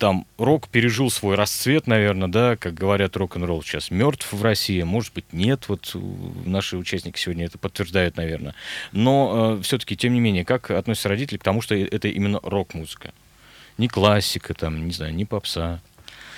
там 0.00 0.26
рок 0.38 0.68
пережил 0.68 1.10
свой 1.10 1.36
расцвет, 1.36 1.86
наверное, 1.86 2.26
да, 2.26 2.56
как 2.56 2.72
говорят, 2.72 3.18
рок-н-ролл 3.18 3.62
сейчас 3.62 3.90
мертв 3.90 4.32
в 4.32 4.42
России, 4.42 4.82
может 4.82 5.12
быть, 5.12 5.30
нет, 5.32 5.68
вот 5.68 5.94
наши 6.46 6.78
участники 6.78 7.18
сегодня 7.18 7.44
это 7.44 7.58
подтверждают, 7.58 8.16
наверное. 8.16 8.54
Но 8.92 9.58
э, 9.58 9.62
все-таки, 9.62 9.96
тем 9.96 10.14
не 10.14 10.20
менее, 10.20 10.46
как 10.46 10.70
относятся 10.70 11.10
родители 11.10 11.36
к 11.36 11.42
тому, 11.42 11.60
что 11.60 11.74
это 11.74 12.08
именно 12.08 12.40
рок-музыка? 12.42 13.12
Не 13.80 13.88
классика, 13.88 14.52
там, 14.52 14.86
не 14.86 14.92
знаю, 14.92 15.14
не 15.14 15.24
попса. 15.24 15.80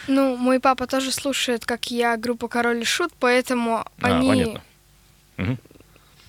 Ну, 0.06 0.36
мой 0.36 0.60
папа 0.60 0.86
тоже 0.86 1.10
слушает, 1.10 1.66
как 1.66 1.90
я, 1.90 2.16
группа 2.16 2.46
Король 2.46 2.82
и 2.82 2.84
Шут, 2.84 3.12
поэтому 3.18 3.78
а, 3.78 3.86
они 4.00 4.28
понятно. 4.28 4.62
Угу. 5.38 5.56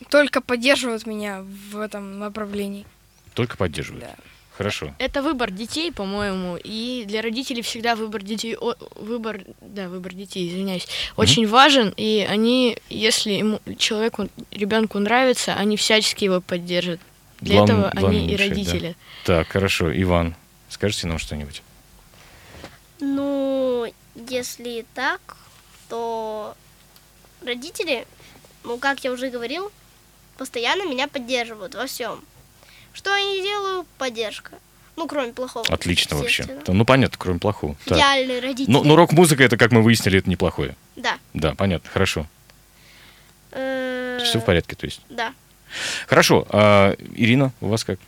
только 0.10 0.42
поддерживают 0.42 1.06
меня 1.06 1.44
в 1.72 1.80
этом 1.80 2.18
направлении. 2.18 2.88
Только 3.36 3.58
поддерживают? 3.58 4.06
Да. 4.06 4.16
Хорошо. 4.58 4.96
Это 4.98 5.22
выбор 5.22 5.52
детей, 5.52 5.92
по-моему, 5.92 6.58
и 6.64 7.04
для 7.08 7.22
родителей 7.22 7.62
всегда 7.62 7.96
выбор 7.96 8.24
детей, 8.24 8.58
о, 8.60 8.74
выбор, 8.96 9.42
да, 9.62 9.90
выбор 9.90 10.16
детей, 10.16 10.50
извиняюсь, 10.50 10.86
mm-hmm. 10.86 11.14
очень 11.18 11.48
важен, 11.48 11.94
и 11.96 12.26
они, 12.28 12.80
если 12.90 13.34
ему, 13.34 13.60
человеку, 13.78 14.30
ребенку 14.50 14.98
нравится, 14.98 15.54
они 15.54 15.78
всячески 15.78 16.24
его 16.24 16.42
поддержат. 16.42 17.00
Для 17.40 17.58
Глав, 17.58 17.70
этого 17.70 17.90
они 17.90 18.32
и 18.32 18.36
родители. 18.36 18.96
Да. 19.28 19.38
Так, 19.38 19.50
хорошо, 19.50 19.92
Иван, 19.96 20.36
скажите 20.74 21.08
нам 21.08 21.20
что-нибудь. 21.20 21.62
Ну, 23.00 23.92
если 24.30 24.86
так, 24.94 25.38
то 25.90 26.56
родители, 27.46 28.06
ну, 28.64 28.78
как 28.78 29.04
я 29.04 29.12
уже 29.12 29.30
говорил, 29.30 29.72
постоянно 30.38 30.88
меня 30.88 31.08
поддерживают 31.08 31.76
во 31.76 31.86
всем. 31.86 32.24
Что 32.94 33.16
я 33.16 33.24
не 33.24 33.42
делаю, 33.42 33.86
поддержка. 33.98 34.52
Ну, 34.96 35.08
кроме 35.08 35.34
плохого. 35.34 35.66
Отлично 35.70 36.18
вообще. 36.18 36.46
Ну, 36.68 36.86
понятно, 36.86 37.18
кроме 37.20 37.40
плохого. 37.40 37.76
Идеальные 37.88 38.40
так. 38.40 38.50
родители. 38.50 38.72
Ну, 38.72 38.84
ну 38.84 38.96
рок-музыка, 38.96 39.44
это, 39.44 39.58
как 39.58 39.72
мы 39.72 39.82
выяснили, 39.82 40.20
это 40.20 40.30
неплохое. 40.30 40.76
Да. 40.96 41.18
Да, 41.34 41.56
понятно, 41.56 41.90
хорошо. 41.90 42.28
Э, 43.52 44.20
Все 44.24 44.40
в 44.40 44.46
порядке, 44.46 44.76
то 44.76 44.86
есть? 44.86 45.02
Да. 45.10 45.34
Хорошо. 46.08 46.46
А, 46.50 46.96
Ирина, 47.16 47.52
у 47.60 47.68
вас 47.68 47.84
как? 47.84 48.00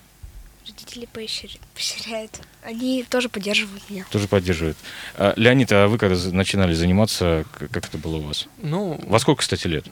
Родители 0.65 1.05
поощряют. 1.05 2.41
Они 2.63 3.03
тоже 3.03 3.29
поддерживают 3.29 3.87
меня. 3.87 4.05
Тоже 4.09 4.27
поддерживают. 4.27 4.77
А, 5.15 5.33
Леонид, 5.35 5.71
а 5.71 5.87
вы 5.87 5.99
когда 5.99 6.15
начинали 6.31 6.73
заниматься, 6.73 7.45
как 7.71 7.85
это 7.87 7.97
было 7.99 8.15
у 8.15 8.21
вас? 8.21 8.47
Ну... 8.57 8.99
Во 9.05 9.19
сколько, 9.19 9.41
кстати, 9.41 9.67
лет? 9.67 9.85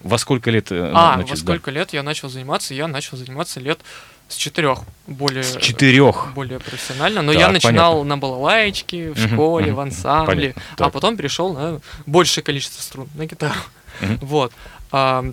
Во 0.00 0.18
сколько 0.18 0.50
лет? 0.50 0.70
Э, 0.70 0.92
а, 0.94 1.16
начали, 1.16 1.30
во 1.30 1.36
сколько 1.36 1.72
да? 1.72 1.80
лет 1.80 1.92
я 1.92 2.02
начал 2.04 2.28
заниматься? 2.28 2.74
Я 2.74 2.86
начал 2.86 3.16
заниматься 3.16 3.58
лет 3.58 3.80
с 4.28 4.36
четырех 4.36 4.84
более 5.08 5.42
с 5.42 5.56
четырех 5.56 6.32
более 6.34 6.60
профессионально 6.60 7.20
но 7.20 7.32
так, 7.32 7.40
я 7.40 7.48
начинал 7.48 7.94
понятно. 7.94 8.08
на 8.10 8.18
балалайчике 8.18 9.10
в 9.10 9.18
школе 9.18 9.72
в 9.72 9.80
ансамбле 9.80 10.54
понятно. 10.54 10.86
а 10.86 10.90
потом 10.90 11.16
перешел 11.16 11.52
на 11.52 11.80
большее 12.06 12.44
количество 12.44 12.80
струн 12.80 13.08
на 13.16 13.26
гитару 13.26 13.58
вот 14.20 14.52
а, 14.92 15.32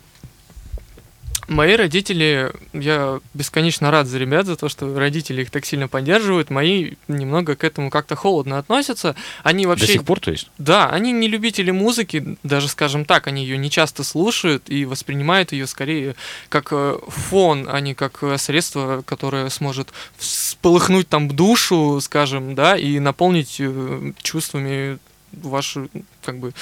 Мои 1.47 1.75
родители, 1.75 2.51
я 2.73 3.21
бесконечно 3.33 3.89
рад 3.89 4.07
за 4.07 4.17
ребят, 4.17 4.45
за 4.45 4.57
то, 4.57 4.67
что 4.67 4.93
родители 4.97 5.43
их 5.43 5.49
так 5.49 5.65
сильно 5.65 5.87
поддерживают. 5.87 6.49
Мои 6.49 6.95
немного 7.07 7.55
к 7.55 7.63
этому 7.63 7.89
как-то 7.89 8.17
холодно 8.17 8.57
относятся. 8.57 9.15
Они 9.43 9.65
вообще... 9.65 9.87
До 9.87 9.93
сих 9.93 10.03
пор, 10.03 10.19
то 10.19 10.31
есть? 10.31 10.51
Да, 10.57 10.89
они 10.89 11.13
не 11.13 11.29
любители 11.29 11.71
музыки, 11.71 12.37
даже, 12.43 12.67
скажем 12.67 13.05
так, 13.05 13.27
они 13.27 13.43
ее 13.43 13.57
не 13.57 13.69
часто 13.71 14.03
слушают 14.03 14.69
и 14.69 14.83
воспринимают 14.83 15.53
ее 15.53 15.67
скорее 15.67 16.15
как 16.49 16.67
э, 16.71 16.97
фон, 17.07 17.69
а 17.71 17.79
не 17.79 17.93
как 17.93 18.21
э, 18.23 18.37
средство, 18.37 19.01
которое 19.05 19.49
сможет 19.49 19.93
всполыхнуть 20.17 21.07
там 21.07 21.29
душу, 21.29 21.99
скажем, 22.01 22.55
да, 22.55 22.75
и 22.75 22.99
наполнить 22.99 23.55
э, 23.59 24.11
чувствами 24.21 24.99
вашу, 25.31 25.89
как 26.23 26.39
бы, 26.39 26.53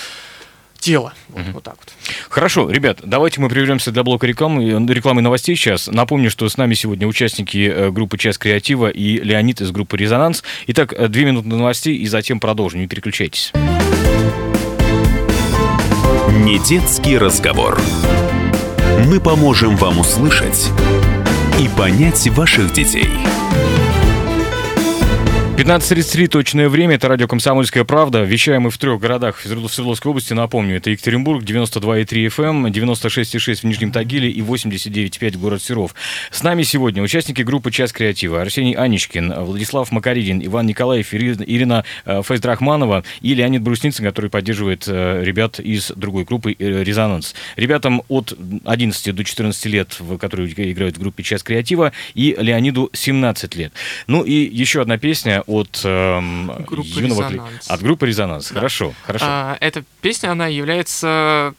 тело. 0.85 1.13
Вот, 1.29 1.45
вот 1.53 1.63
так 1.63 1.75
вот. 1.79 1.93
Хорошо, 2.29 2.69
ребят, 2.69 2.99
давайте 3.03 3.41
мы 3.41 3.49
прервемся 3.49 3.91
для 3.91 4.03
блока 4.03 4.27
рекламы, 4.27 4.63
рекламы 4.93 5.21
новостей 5.21 5.55
сейчас. 5.55 5.87
Напомню, 5.87 6.29
что 6.29 6.47
с 6.47 6.57
нами 6.57 6.75
сегодня 6.75 7.07
участники 7.07 7.71
э, 7.73 7.89
группы 7.89 8.17
«Час 8.17 8.37
креатива» 8.37 8.89
и 8.89 9.19
Леонид 9.19 9.61
из 9.61 9.71
группы 9.71 9.97
«Резонанс». 9.97 10.43
Итак, 10.67 10.93
э, 10.93 11.07
две 11.07 11.25
минуты 11.25 11.47
новостей 11.47 11.95
и 11.97 12.05
затем 12.05 12.39
продолжим. 12.39 12.81
Не 12.81 12.87
переключайтесь. 12.87 13.51
Не 16.43 16.59
детский 16.59 17.17
разговор. 17.17 17.81
Мы 19.07 19.19
поможем 19.19 19.75
вам 19.77 19.99
услышать 19.99 20.69
и 21.59 21.67
понять 21.77 22.27
ваших 22.29 22.73
детей. 22.73 23.09
15.33 25.57 26.27
точное 26.27 26.67
время, 26.67 26.95
это 26.95 27.07
радио 27.07 27.29
«Комсомольская 27.29 27.85
правда». 27.85 28.23
Вещаем 28.23 28.63
мы 28.63 28.71
в 28.71 28.77
трех 28.77 28.99
городах 28.99 29.39
Свердловской 29.39 30.09
области, 30.09 30.33
напомню. 30.33 30.75
Это 30.75 30.89
Екатеринбург, 30.89 31.43
92,3 31.43 32.27
FM, 32.27 32.69
96,6 32.71 33.61
в 33.61 33.63
Нижнем 33.63 33.93
Тагиле 33.93 34.29
и 34.29 34.41
89,5 34.41 35.37
город 35.37 35.63
Серов. 35.63 35.95
С 36.29 36.43
нами 36.43 36.63
сегодня 36.63 37.01
участники 37.01 37.41
группы 37.41 37.71
«Час 37.71 37.93
креатива». 37.93 38.41
Арсений 38.41 38.73
Аничкин, 38.73 39.33
Владислав 39.45 39.93
Макаридин, 39.93 40.45
Иван 40.45 40.65
Николаев, 40.65 41.13
Ирина 41.13 41.85
э, 42.03 42.21
Фейздрахманова 42.21 43.05
и 43.21 43.33
Леонид 43.33 43.61
Брусницын, 43.61 44.03
который 44.03 44.29
поддерживает 44.29 44.83
э, 44.89 45.23
ребят 45.23 45.61
из 45.61 45.89
другой 45.95 46.25
группы 46.25 46.53
«Резонанс». 46.59 47.33
Ребятам 47.55 48.01
от 48.09 48.37
11 48.65 49.15
до 49.15 49.23
14 49.23 49.65
лет, 49.67 49.97
которые 50.19 50.51
играют 50.51 50.97
в 50.97 50.99
группе 50.99 51.23
«Час 51.23 51.43
креатива», 51.43 51.93
и 52.13 52.35
Леониду 52.37 52.89
17 52.91 53.55
лет. 53.55 53.71
Ну 54.07 54.23
и 54.23 54.33
еще 54.33 54.81
одна 54.81 54.97
песня 54.97 55.43
от 55.47 55.81
э, 55.83 56.19
группы 56.67 56.87
юного 56.87 57.29
«Резонанс». 57.29 57.69
от 57.69 57.81
группы 57.81 58.07
Резонанс. 58.07 58.49
Да. 58.49 58.55
Хорошо, 58.55 58.93
хорошо. 59.03 59.25
А, 59.27 59.57
эта 59.59 59.83
песня, 60.01 60.31
она 60.31 60.47
является, 60.47 61.53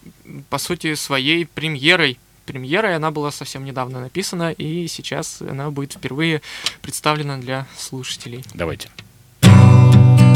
по 0.50 0.58
сути, 0.58 0.94
своей 0.94 1.46
премьерой. 1.46 2.18
Премьерой 2.46 2.94
она 2.94 3.10
была 3.10 3.32
совсем 3.32 3.64
недавно 3.64 4.00
написана, 4.00 4.52
и 4.52 4.86
сейчас 4.86 5.42
она 5.42 5.70
будет 5.70 5.94
впервые 5.94 6.42
представлена 6.82 7.38
для 7.38 7.66
слушателей. 7.76 8.44
Давайте. 8.54 8.88
What 9.42 10.35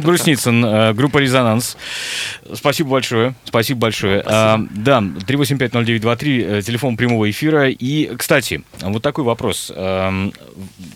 Леонид 0.00 0.04
Брусницын, 0.04 0.64
э, 0.64 0.92
группа 0.94 1.18
«Резонанс». 1.18 1.76
Спасибо 2.54 2.90
большое. 2.90 3.34
Спасибо 3.44 3.80
большое. 3.80 4.22
А, 4.24 4.58
да, 4.70 5.00
3850923, 5.00 6.58
э, 6.58 6.62
телефон 6.62 6.96
прямого 6.96 7.30
эфира. 7.30 7.68
И, 7.70 8.14
кстати, 8.16 8.62
вот 8.80 9.02
такой 9.02 9.24
вопрос. 9.24 9.70
Эм, 9.74 10.32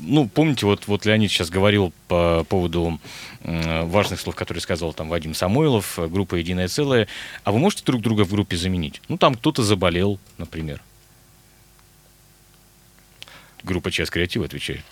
Ну, 0.00 0.28
помните, 0.28 0.66
вот, 0.66 0.86
вот 0.86 1.06
Леонид 1.06 1.30
сейчас 1.30 1.48
говорил 1.50 1.92
по 2.08 2.44
поводу 2.48 2.98
м, 3.42 3.88
важных 3.88 4.20
слов, 4.20 4.34
которые 4.34 4.60
сказал 4.60 4.92
там 4.92 5.08
Вадим 5.08 5.34
Самойлов, 5.34 5.98
э, 5.98 6.06
группа 6.08 6.34
«Единое 6.36 6.68
целое». 6.68 7.08
А 7.42 7.52
вы 7.52 7.58
можете 7.58 7.84
друг 7.84 8.00
друга 8.02 8.24
в 8.24 8.30
группе 8.30 8.56
заменить? 8.56 9.00
Ну, 9.08 9.16
там 9.18 9.34
кто-то 9.34 9.62
заболел, 9.62 10.18
например. 10.38 10.80
Группа 13.62 13.90
«Час 13.90 14.10
креатива» 14.10 14.44
отвечает. 14.46 14.84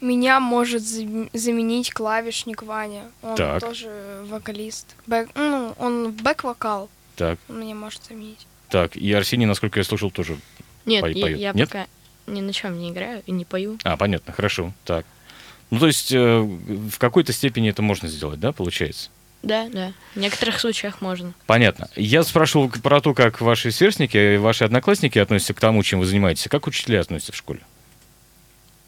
Меня 0.00 0.40
может 0.40 0.82
зам- 0.82 1.28
заменить 1.34 1.92
клавишник 1.92 2.62
Ваня. 2.62 3.04
Он 3.22 3.36
Так. 3.36 3.60
тоже 3.60 3.90
вокалист. 4.28 4.96
Бэк, 5.06 5.28
ну, 5.34 5.74
он 5.78 6.12
бэк-вокал. 6.12 6.88
Так, 7.16 7.38
Он 7.48 7.60
меня 7.60 7.74
может 7.74 8.02
заменить. 8.04 8.46
так. 8.70 8.96
И 8.96 9.12
Арсений, 9.12 9.46
насколько 9.46 9.78
я 9.78 9.84
слышал, 9.84 10.10
тоже 10.10 10.38
Нет, 10.86 11.02
Пой- 11.02 11.12
я, 11.14 11.22
поет. 11.26 11.38
я 11.38 11.52
Нет? 11.52 11.68
пока 11.68 11.86
ни 12.26 12.40
на 12.40 12.52
чем 12.54 12.78
не 12.78 12.90
играю 12.90 13.22
и 13.26 13.32
не 13.32 13.44
пою. 13.44 13.78
А, 13.84 13.96
понятно, 13.98 14.32
хорошо, 14.32 14.72
так. 14.84 15.04
Ну, 15.70 15.78
то 15.78 15.86
есть 15.86 16.10
э, 16.12 16.40
в 16.40 16.96
какой-то 16.98 17.32
степени 17.32 17.68
это 17.68 17.82
можно 17.82 18.08
сделать, 18.08 18.40
да, 18.40 18.52
получается? 18.52 19.10
Да, 19.42 19.68
да. 19.68 19.92
В 20.14 20.18
некоторых 20.18 20.58
случаях 20.60 21.00
можно. 21.00 21.32
Понятно. 21.46 21.88
Я 21.96 22.22
спрашивал 22.24 22.68
про 22.70 23.00
то, 23.00 23.14
как 23.14 23.40
ваши 23.40 23.70
сверстники, 23.70 24.36
ваши 24.36 24.64
одноклассники 24.64 25.18
относятся 25.18 25.54
к 25.54 25.60
тому, 25.60 25.82
чем 25.82 26.00
вы 26.00 26.06
занимаетесь. 26.06 26.48
Как 26.48 26.66
учителя 26.66 27.00
относятся 27.00 27.32
в 27.32 27.36
школе? 27.36 27.60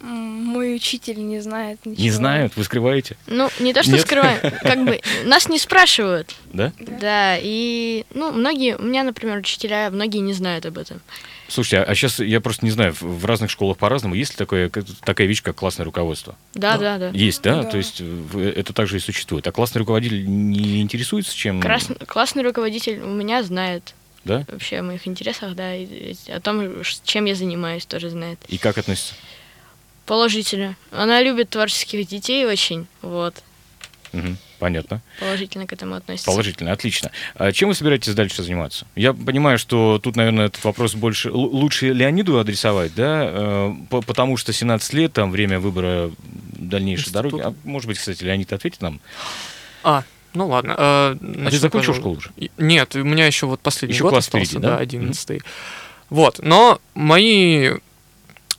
Мой 0.03 0.75
учитель 0.75 1.25
не 1.25 1.41
знает 1.41 1.79
ничего. 1.87 2.03
Не 2.03 2.11
знают, 2.11 2.53
вы 2.57 2.65
скрываете, 2.65 3.17
Ну, 3.29 3.49
не 3.61 3.73
то, 3.73 3.83
что 3.83 3.93
Нет? 3.93 4.01
скрываем, 4.03 4.41
как 4.61 4.85
бы 4.85 5.01
нас 5.25 5.49
не 5.49 5.59
спрашивают. 5.59 6.35
да? 6.53 6.73
Да, 6.79 7.37
и, 7.41 8.05
ну, 8.13 8.33
многие, 8.33 8.77
у 8.77 8.83
меня, 8.83 9.05
например, 9.05 9.39
учителя, 9.39 9.91
многие 9.91 10.19
не 10.19 10.33
знают 10.33 10.67
об 10.67 10.77
этом. 10.79 11.01
Слушайте, 11.49 11.83
а, 11.83 11.95
сейчас 11.95 12.19
я 12.19 12.41
просто 12.41 12.65
не 12.65 12.71
знаю, 12.71 12.95
в, 12.99 13.25
разных 13.27 13.51
школах 13.51 13.77
по-разному. 13.79 14.15
Есть 14.15 14.33
ли 14.33 14.37
такое, 14.39 14.71
такая 15.05 15.27
вещь, 15.27 15.43
как 15.43 15.55
классное 15.57 15.85
руководство? 15.85 16.35
Да, 16.55 16.79
да, 16.79 16.99
да. 16.99 17.11
Есть, 17.11 17.43
да? 17.43 17.63
Да. 17.63 17.71
То 17.71 17.77
есть 17.77 18.01
в- 18.01 18.39
это 18.41 18.73
также 18.73 18.97
и 18.97 19.01
существует. 19.01 19.47
А 19.47 19.53
классный 19.53 19.79
руководитель 19.81 20.25
не 20.27 20.81
интересуется, 20.83 21.37
чем... 21.37 21.61
Крас- 21.61 21.91
Классный 22.07 22.43
руководитель 22.43 23.01
у 23.01 23.09
меня 23.11 23.43
знает 23.43 23.95
Да? 24.25 24.45
вообще 24.51 24.79
о 24.79 24.83
моих 24.83 25.07
интересах, 25.07 25.55
да, 25.55 25.77
и, 25.77 26.15
и 26.27 26.33
о 26.33 26.41
том, 26.41 26.83
чем 27.05 27.27
я 27.27 27.35
занимаюсь, 27.35 27.85
тоже 27.87 28.09
знает. 28.11 28.39
И 28.49 28.57
как 28.59 28.79
относится? 28.79 29.15
Положительно. 30.13 30.77
Она 30.91 31.23
любит 31.23 31.49
творческих 31.49 32.07
детей 32.07 32.45
очень, 32.45 32.87
вот. 33.01 33.35
Мгм, 34.13 34.37
понятно. 34.59 35.01
Положительно 35.19 35.67
к 35.67 35.73
этому 35.73 35.95
относится. 35.95 36.31
Положительно, 36.31 36.71
отлично. 36.73 37.11
А 37.35 37.51
чем 37.51 37.71
вы 37.71 37.75
собираетесь 37.75 38.13
дальше 38.15 38.43
заниматься? 38.43 38.87
Я 38.95 39.15
понимаю, 39.15 39.57
что 39.59 39.99
тут, 40.03 40.17
наверное, 40.17 40.49
этот 40.49 40.63
вопрос 40.65 40.95
больше 40.97 41.31
лучше 41.33 41.95
Леониду 41.95 42.39
адресовать, 42.39 42.95
да, 42.95 43.23
э, 43.27 43.75
по- 43.89 44.03
потому 44.03 44.37
что 44.37 44.53
17 44.53 44.93
лет, 44.93 45.15
там 45.15 45.31
время 45.31 45.59
выбора 45.59 46.11
дальнейшей 46.59 47.05
Института. 47.05 47.31
дороги. 47.31 47.43
А 47.47 47.55
может 47.65 47.89
быть, 47.89 47.97
кстати, 47.99 48.23
Леонид 48.23 48.53
ответит 48.53 48.83
нам? 48.83 49.01
А, 49.83 50.05
Ну 50.35 50.47
ладно. 50.49 50.73
э, 50.73 51.17
А 51.47 51.49
ты 51.51 51.57
закончил 51.59 51.95
школу 51.95 52.19
уже? 52.19 52.33
Нет, 52.59 52.95
у 52.97 53.03
меня 53.03 53.25
еще 53.27 53.47
вот 53.47 53.61
последний 53.61 53.95
Еще 53.95 54.03
год 54.03 54.11
класс 54.13 54.27
остался, 54.27 54.45
впереди, 54.45 54.63
да? 54.63 54.73
да, 54.73 54.77
одиннадцатый. 54.77 55.41
Вот, 56.11 56.39
но 56.43 56.83
мои 56.95 57.77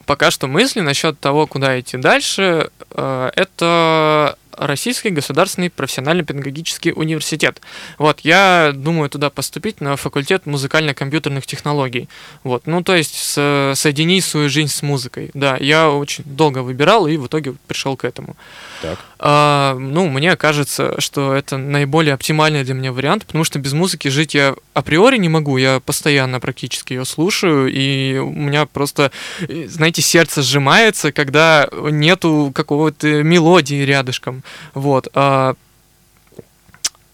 пока 0.05 0.31
что 0.31 0.47
мысли 0.47 0.81
насчет 0.81 1.19
того, 1.19 1.47
куда 1.47 1.79
идти 1.79 1.97
дальше, 1.97 2.69
э, 2.91 3.31
это 3.35 4.37
Российский 4.55 5.09
государственный 5.09 5.71
профессионально-педагогический 5.71 6.91
университет. 6.91 7.59
Вот, 7.97 8.19
я 8.19 8.71
думаю 8.73 9.09
туда 9.09 9.31
поступить 9.31 9.81
на 9.81 9.95
факультет 9.95 10.45
музыкально-компьютерных 10.45 11.47
технологий. 11.47 12.07
Вот, 12.43 12.67
ну, 12.67 12.83
то 12.83 12.95
есть 12.95 13.15
с- 13.15 13.73
соединить 13.75 14.23
свою 14.23 14.49
жизнь 14.49 14.71
с 14.71 14.83
музыкой. 14.83 15.31
Да, 15.33 15.57
я 15.59 15.89
очень 15.89 16.23
долго 16.25 16.59
выбирал 16.59 17.07
и 17.07 17.17
в 17.17 17.25
итоге 17.25 17.55
пришел 17.67 17.97
к 17.97 18.05
этому. 18.05 18.35
Так. 18.83 18.99
А, 19.25 19.77
ну, 19.79 20.09
мне 20.09 20.35
кажется, 20.35 20.99
что 20.99 21.33
это 21.33 21.55
наиболее 21.55 22.13
оптимальный 22.13 22.65
для 22.65 22.73
меня 22.73 22.91
вариант, 22.91 23.25
потому 23.25 23.45
что 23.45 23.57
без 23.57 23.71
музыки 23.71 24.09
жить 24.09 24.33
я 24.33 24.53
априори 24.73 25.15
не 25.15 25.29
могу, 25.29 25.55
я 25.55 25.79
постоянно 25.79 26.41
практически 26.41 26.91
ее 26.91 27.05
слушаю, 27.05 27.71
и 27.71 28.17
у 28.17 28.31
меня 28.33 28.65
просто, 28.65 29.13
э, 29.47 29.67
знаете, 29.69 30.01
сердце 30.01 30.41
сжимается, 30.41 31.13
когда 31.13 31.69
нету 31.71 32.51
какого-то 32.53 33.23
мелодии 33.23 33.85
рядышком. 33.85 34.43
Вот. 34.73 35.07
а, 35.13 35.55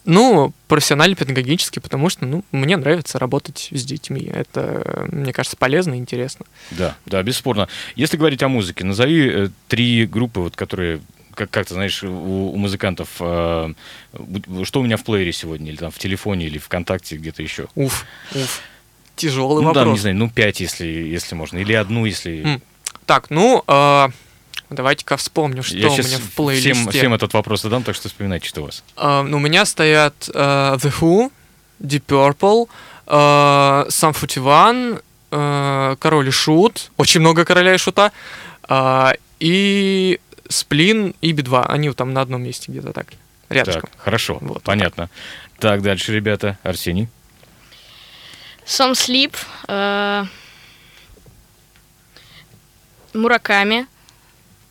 ну, 0.03 0.51
профессионально-педагогически, 0.67 1.77
потому 1.77 2.09
что, 2.09 2.25
ну, 2.25 2.43
мне 2.51 2.75
нравится 2.77 3.19
работать 3.19 3.69
с 3.71 3.83
детьми. 3.83 4.31
Это, 4.33 5.07
мне 5.11 5.31
кажется, 5.31 5.57
полезно 5.57 5.93
и 5.93 5.97
интересно. 5.97 6.47
Да, 6.71 6.95
да, 7.05 7.21
бесспорно. 7.21 7.67
Если 7.95 8.17
говорить 8.17 8.41
о 8.41 8.47
музыке, 8.47 8.83
назови 8.83 9.29
э, 9.29 9.49
три 9.67 10.07
группы, 10.07 10.39
вот, 10.39 10.55
которые, 10.55 11.01
как, 11.33 11.49
как 11.49 11.67
ты 11.67 11.73
знаешь, 11.73 12.03
у, 12.03 12.51
у 12.51 12.57
музыкантов, 12.57 13.09
э, 13.19 13.73
что 14.63 14.79
у 14.79 14.83
меня 14.83 14.97
в 14.97 15.03
плеере 15.03 15.31
сегодня, 15.31 15.69
или 15.69 15.77
там 15.77 15.91
в 15.91 15.97
телефоне, 15.97 16.45
или 16.45 16.57
ВКонтакте, 16.57 17.17
где-то 17.17 17.43
еще. 17.43 17.67
Уф, 17.75 18.05
уф. 18.33 18.61
Тяжелый 19.15 19.63
ну, 19.63 19.73
да, 19.73 19.81
вопрос. 19.81 19.97
не 19.97 20.01
знаю, 20.01 20.15
ну, 20.15 20.29
пять, 20.29 20.59
если, 20.59 20.85
если 20.85 21.35
можно, 21.35 21.57
или 21.57 21.73
одну, 21.73 22.05
если... 22.05 22.61
Так, 23.05 23.29
ну, 23.29 23.63
а, 23.67 24.11
давайте-ка 24.69 25.17
вспомню, 25.17 25.63
что 25.63 25.75
Я 25.75 25.89
у 25.89 25.97
меня 25.97 26.17
в 26.17 26.31
плейлисте. 26.35 26.73
всем, 26.73 26.89
всем 26.89 27.13
этот 27.13 27.33
вопрос 27.33 27.63
задам, 27.63 27.83
так 27.83 27.95
что 27.95 28.07
вспоминайте, 28.07 28.47
что 28.47 28.61
у 28.61 28.65
вас. 28.65 28.83
А, 28.95 29.23
ну, 29.23 29.37
у 29.37 29.39
меня 29.39 29.65
стоят 29.65 30.29
а, 30.33 30.77
The 30.77 30.93
Who, 30.99 31.31
Deep 31.81 32.03
Purple, 32.07 32.69
а, 33.07 33.85
Sum 33.89 34.13
41, 34.17 35.01
а, 35.31 35.95
Король 35.97 36.27
и 36.27 36.31
Шут, 36.31 36.91
очень 36.97 37.19
много 37.19 37.45
Короля 37.45 37.73
и 37.73 37.77
Шута, 37.77 38.11
а, 38.63 39.13
и 39.39 40.19
Сплин 40.49 41.15
и 41.21 41.31
Би-2. 41.31 41.65
Они 41.67 41.87
вот 41.87 41.97
там 41.97 42.11
на 42.11 42.21
одном 42.21 42.43
месте 42.43 42.71
где-то 42.71 42.91
так, 42.91 43.07
рядышком. 43.49 43.89
Так, 43.89 43.99
хорошо, 44.01 44.37
Вот, 44.41 44.63
понятно. 44.63 45.09
Так, 45.59 45.81
дальше, 45.81 46.13
ребята. 46.13 46.57
Арсений. 46.63 47.07
Some 48.65 48.91
Sleep, 48.91 49.35
э, 49.67 50.25
Мураками, 53.13 53.87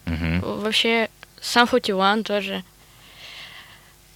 вообще 0.05 1.09
Сам 1.41 1.69
41 1.69 2.25
тоже. 2.25 2.65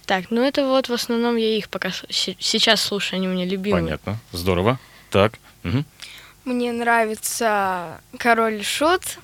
Так, 0.05 0.31
ну 0.31 0.41
это 0.41 0.65
вот 0.65 0.89
в 0.89 0.93
основном 0.93 1.37
я 1.37 1.57
их 1.57 1.69
пока 1.69 1.91
сейчас 2.09 2.81
слушаю, 2.81 3.17
они 3.17 3.27
у 3.27 3.31
меня 3.31 3.45
любимые. 3.45 3.83
Понятно, 3.83 4.17
здорово. 4.31 4.79
Так, 5.09 5.33
мгм. 5.63 5.85
Мне 6.43 6.73
нравится 6.73 8.01
Король 8.17 8.63
Шут, 8.63 9.19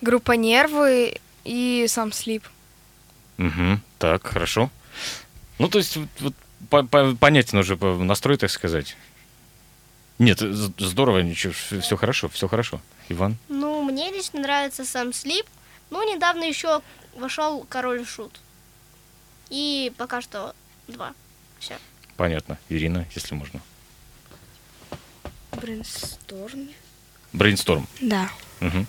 группа 0.00 0.32
Нервы 0.32 1.18
и 1.44 1.86
сам 1.88 2.12
Слип. 2.12 2.44
Мгм. 3.36 3.80
так, 3.98 4.26
хорошо. 4.26 4.70
Ну, 5.58 5.68
то 5.68 5.78
есть, 5.78 5.96
вот, 5.96 6.08
вот 6.20 6.34
по- 6.70 6.82
по- 6.84 7.14
понятен 7.16 7.58
уже 7.58 7.76
по- 7.76 7.96
настрой, 7.96 8.36
так 8.36 8.50
сказать. 8.50 8.96
Нет, 10.20 10.38
здорово, 10.40 11.18
ничего, 11.20 11.52
все 11.52 11.96
хорошо, 11.96 12.28
все 12.28 12.46
хорошо. 12.48 12.80
Иван? 13.08 13.36
Ну, 13.48 13.82
мне 13.82 14.10
лично 14.12 14.40
нравится 14.40 14.84
сам 14.84 15.12
Слип. 15.12 15.46
Ну, 15.90 16.14
недавно 16.14 16.44
еще 16.44 16.80
вошел 17.16 17.64
Король 17.68 18.06
Шут. 18.06 18.40
И 19.50 19.92
пока 19.98 20.20
что 20.20 20.54
два. 20.88 21.12
Все. 21.58 21.76
Понятно. 22.16 22.58
Ирина, 22.68 23.06
если 23.14 23.34
можно. 23.34 23.60
Брейнсторм. 25.52 26.68
Брейнсторм. 27.32 27.86
Да. 28.00 28.30
Мгм. 28.64 28.86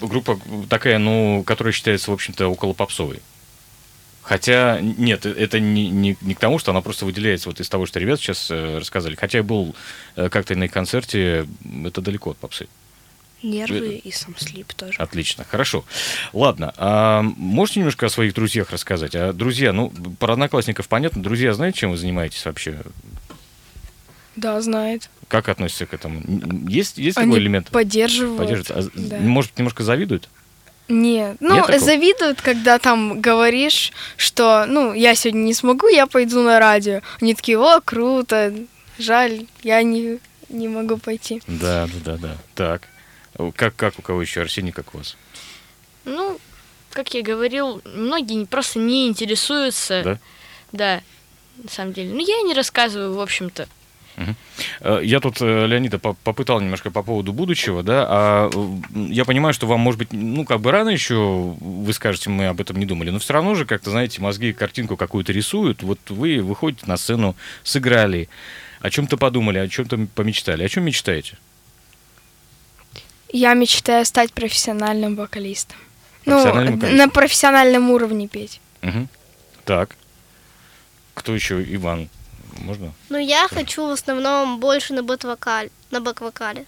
Группа 0.00 0.38
такая, 0.68 0.98
ну, 0.98 1.42
которая 1.46 1.72
считается, 1.72 2.10
в 2.10 2.14
общем-то, 2.14 2.48
около 2.48 2.72
попсовой. 2.72 3.20
Хотя, 4.22 4.80
нет, 4.80 5.24
э- 5.24 5.30
это 5.32 5.60
не, 5.60 5.88
не, 5.88 6.16
не 6.20 6.34
к 6.34 6.40
тому, 6.40 6.58
что 6.58 6.72
она 6.72 6.80
просто 6.80 7.04
выделяется 7.04 7.48
вот 7.48 7.60
из 7.60 7.68
того, 7.68 7.86
что 7.86 8.00
ребята 8.00 8.20
сейчас 8.20 8.50
э, 8.50 8.78
рассказали. 8.78 9.14
Хотя 9.14 9.38
я 9.38 9.44
был 9.44 9.74
э, 10.16 10.28
как-то 10.28 10.56
на 10.56 10.64
их 10.64 10.72
концерте, 10.72 11.46
это 11.84 12.00
далеко 12.00 12.30
от 12.30 12.36
попсы. 12.36 12.66
Нервы 13.42 14.00
и 14.02 14.10
сам 14.10 14.34
слип 14.36 14.72
тоже. 14.74 14.98
Отлично, 14.98 15.44
хорошо. 15.44 15.84
Ладно, 16.32 16.74
а 16.76 17.22
можете 17.22 17.80
немножко 17.80 18.06
о 18.06 18.08
своих 18.08 18.34
друзьях 18.34 18.70
рассказать? 18.72 19.14
А 19.14 19.32
друзья, 19.32 19.72
ну, 19.72 19.92
про 20.18 20.32
одноклассников 20.32 20.88
понятно. 20.88 21.22
Друзья, 21.22 21.52
знаете, 21.54 21.78
чем 21.78 21.90
вы 21.92 21.96
занимаетесь 21.96 22.44
вообще? 22.44 22.80
Да, 24.36 24.60
знает. 24.60 25.08
Как 25.28 25.48
относятся 25.48 25.86
к 25.86 25.94
этому? 25.94 26.22
Есть, 26.68 26.98
есть 26.98 27.16
Они 27.16 27.26
такой 27.32 27.40
элемент? 27.40 27.70
поддерживают. 27.70 28.38
Поддерживают? 28.38 28.90
А, 28.94 28.98
да. 28.98 29.18
Может, 29.18 29.58
немножко 29.58 29.82
завидуют? 29.82 30.28
Нет, 30.88 31.38
ну, 31.40 31.56
Нет 31.56 31.66
такого? 31.66 31.84
завидуют, 31.84 32.40
когда 32.42 32.78
там 32.78 33.20
говоришь, 33.20 33.92
что, 34.16 34.66
ну, 34.68 34.92
я 34.92 35.16
сегодня 35.16 35.40
не 35.40 35.54
смогу, 35.54 35.88
я 35.88 36.06
пойду 36.06 36.42
на 36.42 36.60
радио. 36.60 37.00
Они 37.20 37.34
такие, 37.34 37.58
о, 37.58 37.80
круто, 37.80 38.54
жаль, 38.98 39.46
я 39.64 39.82
не, 39.82 40.20
не 40.48 40.68
могу 40.68 40.96
пойти. 40.98 41.42
Да, 41.48 41.88
да, 42.04 42.12
да, 42.12 42.16
да. 42.18 42.36
Так. 42.54 42.82
Как, 43.56 43.74
как 43.74 43.98
у 43.98 44.02
кого 44.02 44.22
еще? 44.22 44.42
Арсений, 44.42 44.70
как 44.70 44.94
у 44.94 44.98
вас? 44.98 45.16
Ну, 46.04 46.38
как 46.90 47.12
я 47.14 47.22
говорил, 47.22 47.82
многие 47.84 48.44
просто 48.46 48.78
не 48.78 49.08
интересуются. 49.08 50.02
Да? 50.04 50.18
Да, 50.72 51.02
на 51.62 51.68
самом 51.68 51.92
деле. 51.94 52.14
Ну, 52.14 52.20
я 52.20 52.38
и 52.40 52.44
не 52.44 52.54
рассказываю, 52.54 53.14
в 53.14 53.20
общем-то. 53.20 53.68
Э, 54.80 55.00
Я 55.02 55.20
тут 55.20 55.40
э, 55.40 55.66
Леонида 55.66 55.98
по- 55.98 56.14
попытал 56.14 56.60
немножко 56.60 56.90
по 56.90 57.02
поводу 57.02 57.32
будущего, 57.32 57.82
да, 57.82 58.06
а 58.08 58.50
я 58.94 59.24
понимаю, 59.24 59.52
что 59.52 59.66
вам, 59.66 59.80
может 59.80 59.98
быть, 59.98 60.12
ну, 60.12 60.44
как 60.44 60.60
бы 60.60 60.70
рано 60.70 60.88
еще, 60.88 61.16
вы 61.60 61.92
скажете, 61.92 62.30
мы 62.30 62.46
об 62.46 62.60
этом 62.60 62.78
не 62.78 62.86
думали, 62.86 63.10
но 63.10 63.18
все 63.18 63.34
равно 63.34 63.54
же, 63.54 63.66
как-то, 63.66 63.90
знаете, 63.90 64.20
мозги 64.22 64.52
картинку 64.52 64.96
какую-то 64.96 65.32
рисуют, 65.32 65.82
вот 65.82 65.98
вы 66.08 66.40
выходите 66.40 66.86
на 66.86 66.96
сцену, 66.96 67.36
сыграли, 67.62 68.28
о 68.80 68.90
чем-то 68.90 69.16
подумали, 69.16 69.58
о 69.58 69.68
чем-то 69.68 70.06
помечтали. 70.14 70.62
О 70.64 70.68
чем 70.68 70.84
мечтаете? 70.84 71.36
Я 73.32 73.54
мечтаю 73.54 74.04
стать 74.04 74.32
профессиональным 74.32 75.16
вокалистом. 75.16 75.76
Профессиональным 76.24 76.74
ну, 76.74 76.80
вокалистом. 76.80 76.98
на 77.06 77.08
профессиональном 77.12 77.90
уровне 77.90 78.28
петь. 78.28 78.60
Мгм. 78.82 79.08
Так. 79.64 79.96
Кто 81.14 81.34
еще? 81.34 81.62
Иван. 81.74 82.08
Можно? 82.60 82.92
Ну, 83.08 83.18
я 83.18 83.48
хочу 83.48 83.86
в 83.86 83.90
основном 83.90 84.58
больше 84.60 84.92
на 84.94 85.02
бэк-вокале. 85.02 85.70
На 85.90 86.00
бэк-вокале. 86.00 86.66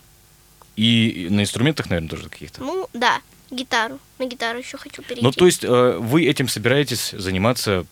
И 0.77 1.09
и 1.09 1.29
на 1.31 1.41
инструментах, 1.43 1.91
наверное, 1.91 2.11
тоже 2.11 2.29
каких-то. 2.29 2.63
Ну, 2.63 2.89
да, 2.93 3.21
гитару. 3.51 3.99
На 4.19 4.27
гитару 4.27 4.59
еще 4.59 4.77
хочу 4.79 5.03
перейти. 5.03 5.23
Ну, 5.23 5.33
то 5.33 5.47
есть 5.47 5.65
э, 5.65 5.97
вы 5.99 6.27
этим 6.27 6.49
собираетесь 6.49 7.11
заниматься 7.11 7.85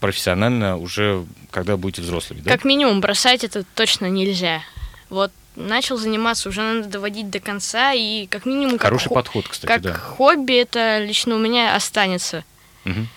профессионально 0.00 0.76
уже, 0.78 1.24
когда 1.50 1.76
будете 1.76 2.02
взрослыми, 2.02 2.40
да? 2.40 2.50
Как 2.50 2.64
минимум, 2.64 3.00
бросать 3.00 3.44
это 3.44 3.64
точно 3.74 4.06
нельзя. 4.06 4.62
Вот 5.10 5.30
начал 5.54 5.96
заниматься, 5.96 6.48
уже 6.48 6.62
надо 6.62 6.88
доводить 6.88 7.30
до 7.30 7.38
конца, 7.38 7.92
и 7.92 8.26
как 8.26 8.46
минимум... 8.46 8.72
как 8.72 8.82
Хороший 8.82 9.08
хо- 9.08 9.14
подход, 9.14 9.46
кстати, 9.48 9.68
Как 9.68 9.82
да. 9.82 9.94
хобби 9.94 10.54
это 10.54 10.98
лично 10.98 11.36
у 11.36 11.38
меня 11.38 11.76
останется. 11.76 12.44
Мгм. 12.84 13.08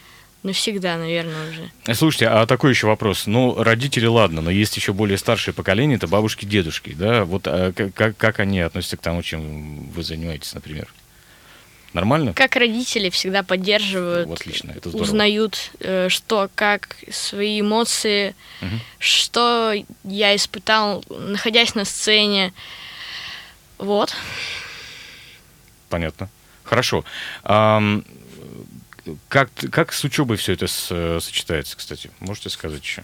Навсегда, 0.45 0.95
наверное, 0.97 1.49
уже. 1.49 1.95
Слушайте, 1.95 2.27
а 2.27 2.45
такой 2.45 2.69
еще 2.69 2.86
вопрос. 2.86 3.25
Ну, 3.25 3.63
родители, 3.63 4.05
ладно, 4.05 4.41
но 4.41 4.51
есть 4.51 4.77
еще 4.77 4.93
более 4.93 5.17
старшее 5.17 5.55
поколение, 5.55 5.97
это 5.97 6.05
бабушки, 6.08 6.45
дедушки, 6.45 6.93
да? 6.93 7.25
Вот 7.25 7.47
а 7.47 7.73
как, 7.73 8.15
как, 8.15 8.39
они 8.39 8.60
относятся 8.60 8.95
к 8.97 9.01
тому, 9.01 9.23
чем 9.23 9.89
вы 9.89 10.03
занимаетесь, 10.03 10.53
например? 10.53 10.88
Нормально? 11.93 12.34
Как 12.36 12.55
родители 12.58 13.10
всегда 13.10 13.41
поддерживают, 13.41 14.27
Вот 14.27 14.39
отлично, 14.41 14.69
это 14.69 14.89
здорово. 14.89 15.08
узнают, 15.08 15.71
э, 15.79 16.10
что, 16.10 16.47
как, 16.53 16.95
свои 17.10 17.62
эмоции, 17.62 18.36
Мгм. 18.62 18.81
что 19.00 19.73
я 20.04 20.35
испытал, 20.35 21.04
находясь 21.10 21.73
на 21.73 21.85
сцене. 21.85 22.54
Вот. 23.79 24.13
Понятно. 25.89 26.29
Хорошо. 26.63 27.04
Как, 29.29 29.49
как 29.71 29.93
с 29.93 30.03
учебой 30.03 30.37
все 30.37 30.53
это 30.53 30.67
с- 30.67 30.87
э, 30.91 31.19
сочетается, 31.21 31.77
кстати? 31.77 32.10
Можете 32.19 32.49
сказать 32.49 32.81
еще? 32.83 33.03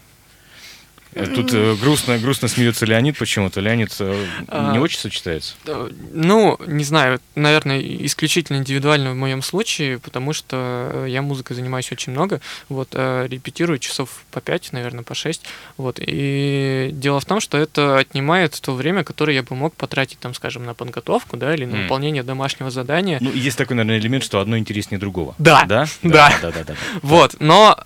Тут 1.14 1.52
э, 1.52 1.74
грустно, 1.80 2.18
грустно 2.18 2.48
смеется 2.48 2.86
Леонид 2.86 3.18
почему-то. 3.18 3.60
Леонид 3.60 3.94
э, 3.98 4.26
А. 4.48 4.72
не 4.72 4.78
очень 4.78 4.98
сочетается. 4.98 5.54
Э, 5.66 5.90
Ну, 6.12 6.58
не 6.66 6.84
знаю, 6.84 7.20
наверное, 7.34 7.80
исключительно 7.80 8.56
индивидуально 8.58 9.12
в 9.12 9.16
моем 9.16 9.42
случае, 9.42 9.98
потому 9.98 10.32
что 10.32 11.04
я 11.06 11.20
музыкой 11.22 11.54
занимаюсь 11.56 11.92
очень 11.92 12.12
много, 12.12 12.40
вот, 12.68 12.94
репетирую 12.94 13.78
часов 13.78 14.22
по 14.30 14.40
5, 14.40 14.72
наверное, 14.72 15.04
по 15.04 15.14
6, 15.14 15.42
вот, 15.76 15.98
и 16.00 16.90
дело 16.92 17.20
в 17.20 17.24
том, 17.24 17.40
что 17.40 17.58
это 17.58 17.98
отнимает 17.98 18.58
то 18.60 18.74
время, 18.74 19.04
которое 19.04 19.34
я 19.34 19.42
бы 19.42 19.54
мог 19.54 19.74
потратить, 19.76 20.18
там, 20.18 20.34
скажем, 20.34 20.64
на 20.64 20.74
подготовку, 20.74 21.36
да, 21.36 21.54
или 21.54 21.64
на 21.64 21.76
М. 21.76 21.82
выполнение 21.82 22.22
домашнего 22.22 22.70
задания, 22.70 23.18
Ну, 23.20 23.32
есть 23.32 23.58
такой, 23.58 23.76
наверное, 23.76 23.98
элемент, 23.98 24.24
что 24.24 24.40
одно 24.40 24.56
интереснее 24.56 24.98
другого. 24.98 25.34
Да. 25.38 25.64
Да? 25.66 25.86
Да. 26.02 26.32
Да, 26.40 26.50
да, 26.50 26.50
да. 26.52 26.64
да. 26.64 26.74
Вот, 27.02 27.36
но 27.40 27.78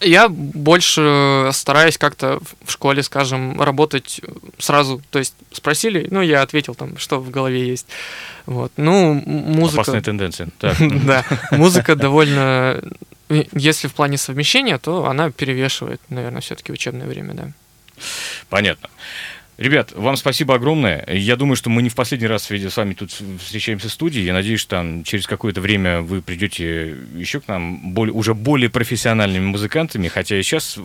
я 0.00 0.28
больше 0.28 1.50
стараюсь 1.52 1.98
как-то 1.98 2.40
в- 2.64 2.70
школе, 2.70 3.02
скажем, 3.02 3.60
работать 3.60 4.20
сразу. 4.58 5.00
То 5.10 5.18
есть 5.18 5.34
спросили, 5.52 6.06
ну, 6.10 6.20
я 6.22 6.42
ответил 6.42 6.74
там, 6.74 6.96
что 6.98 7.20
в 7.20 7.30
голове 7.30 7.66
есть. 7.68 7.86
Вот. 8.46 8.72
Ну, 8.76 9.14
музыка... 9.26 9.82
Опасная 9.82 10.02
тенденция. 10.02 10.48
Так. 10.58 10.76
Да, 11.04 11.24
музыка 11.52 11.96
довольно... 11.96 12.80
э, 13.28 13.44
Если 13.52 13.88
в 13.88 13.94
плане 13.94 14.16
совмещения, 14.18 14.78
то 14.78 15.06
она 15.06 15.30
перевешивает, 15.30 16.00
наверное, 16.08 16.40
все-таки 16.40 16.72
учебное 16.72 17.06
время, 17.06 17.34
да. 17.34 17.48
Понятно. 18.48 18.88
Ребят, 19.60 19.92
вам 19.94 20.16
спасибо 20.16 20.54
огромное. 20.54 21.04
Я 21.06 21.36
думаю, 21.36 21.54
что 21.54 21.68
мы 21.68 21.82
не 21.82 21.90
в 21.90 21.94
последний 21.94 22.26
раз 22.26 22.44
с 22.50 22.76
вами 22.78 22.94
тут 22.94 23.10
встречаемся 23.44 23.88
в 23.88 23.92
студии. 23.92 24.22
Я 24.22 24.32
надеюсь, 24.32 24.60
что 24.60 24.70
там 24.76 25.04
через 25.04 25.26
какое-то 25.26 25.60
время 25.60 26.00
вы 26.00 26.22
придете 26.22 26.96
еще 27.14 27.40
к 27.40 27.48
нам 27.48 27.92
более, 27.92 28.14
уже 28.14 28.32
более 28.32 28.70
профессиональными 28.70 29.44
музыкантами, 29.44 30.08
хотя 30.08 30.38
и 30.38 30.42
сейчас 30.42 30.78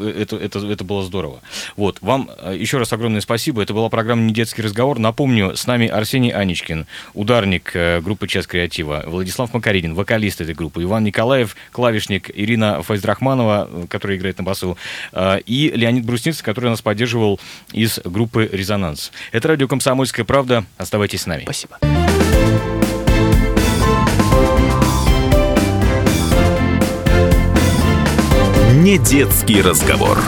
это, 0.00 0.36
это, 0.36 0.58
это 0.58 0.82
было 0.82 1.04
здорово. 1.04 1.40
Вот, 1.76 1.98
вам 2.00 2.28
э, 2.36 2.56
еще 2.58 2.78
раз 2.78 2.92
огромное 2.92 3.20
спасибо. 3.20 3.62
Это 3.62 3.74
была 3.74 3.88
программа 3.88 4.22
«Не 4.22 4.32
детский 4.32 4.62
разговор». 4.62 4.98
Напомню, 4.98 5.54
с 5.54 5.68
нами 5.68 5.86
Арсений 5.86 6.30
Аничкин, 6.30 6.88
ударник 7.14 7.70
э, 7.74 8.00
группы 8.00 8.26
«Час 8.26 8.48
Креатива», 8.48 9.04
Владислав 9.06 9.54
Макаринин, 9.54 9.94
вокалист 9.94 10.40
этой 10.40 10.56
группы, 10.56 10.82
Иван 10.82 11.04
Николаев, 11.04 11.54
клавишник, 11.70 12.28
Ирина 12.34 12.82
Файздрахманова, 12.82 13.68
э, 13.70 13.86
которая 13.88 14.18
играет 14.18 14.38
на 14.38 14.42
басу, 14.42 14.76
и 15.16 15.72
Леонид 15.76 16.04
Брусницын, 16.04 16.44
который 16.44 16.70
нас 16.70 16.82
поддерживал 16.82 17.38
из 17.72 17.99
группы 18.04 18.48
«Резонанс». 18.50 19.12
Это 19.32 19.48
радио 19.48 19.68
«Комсомольская 19.68 20.24
правда». 20.24 20.64
Оставайтесь 20.76 21.22
с 21.22 21.26
нами. 21.26 21.42
Спасибо. 21.42 21.78
Не 28.74 28.98
детский 28.98 29.60
разговор. 29.60 30.18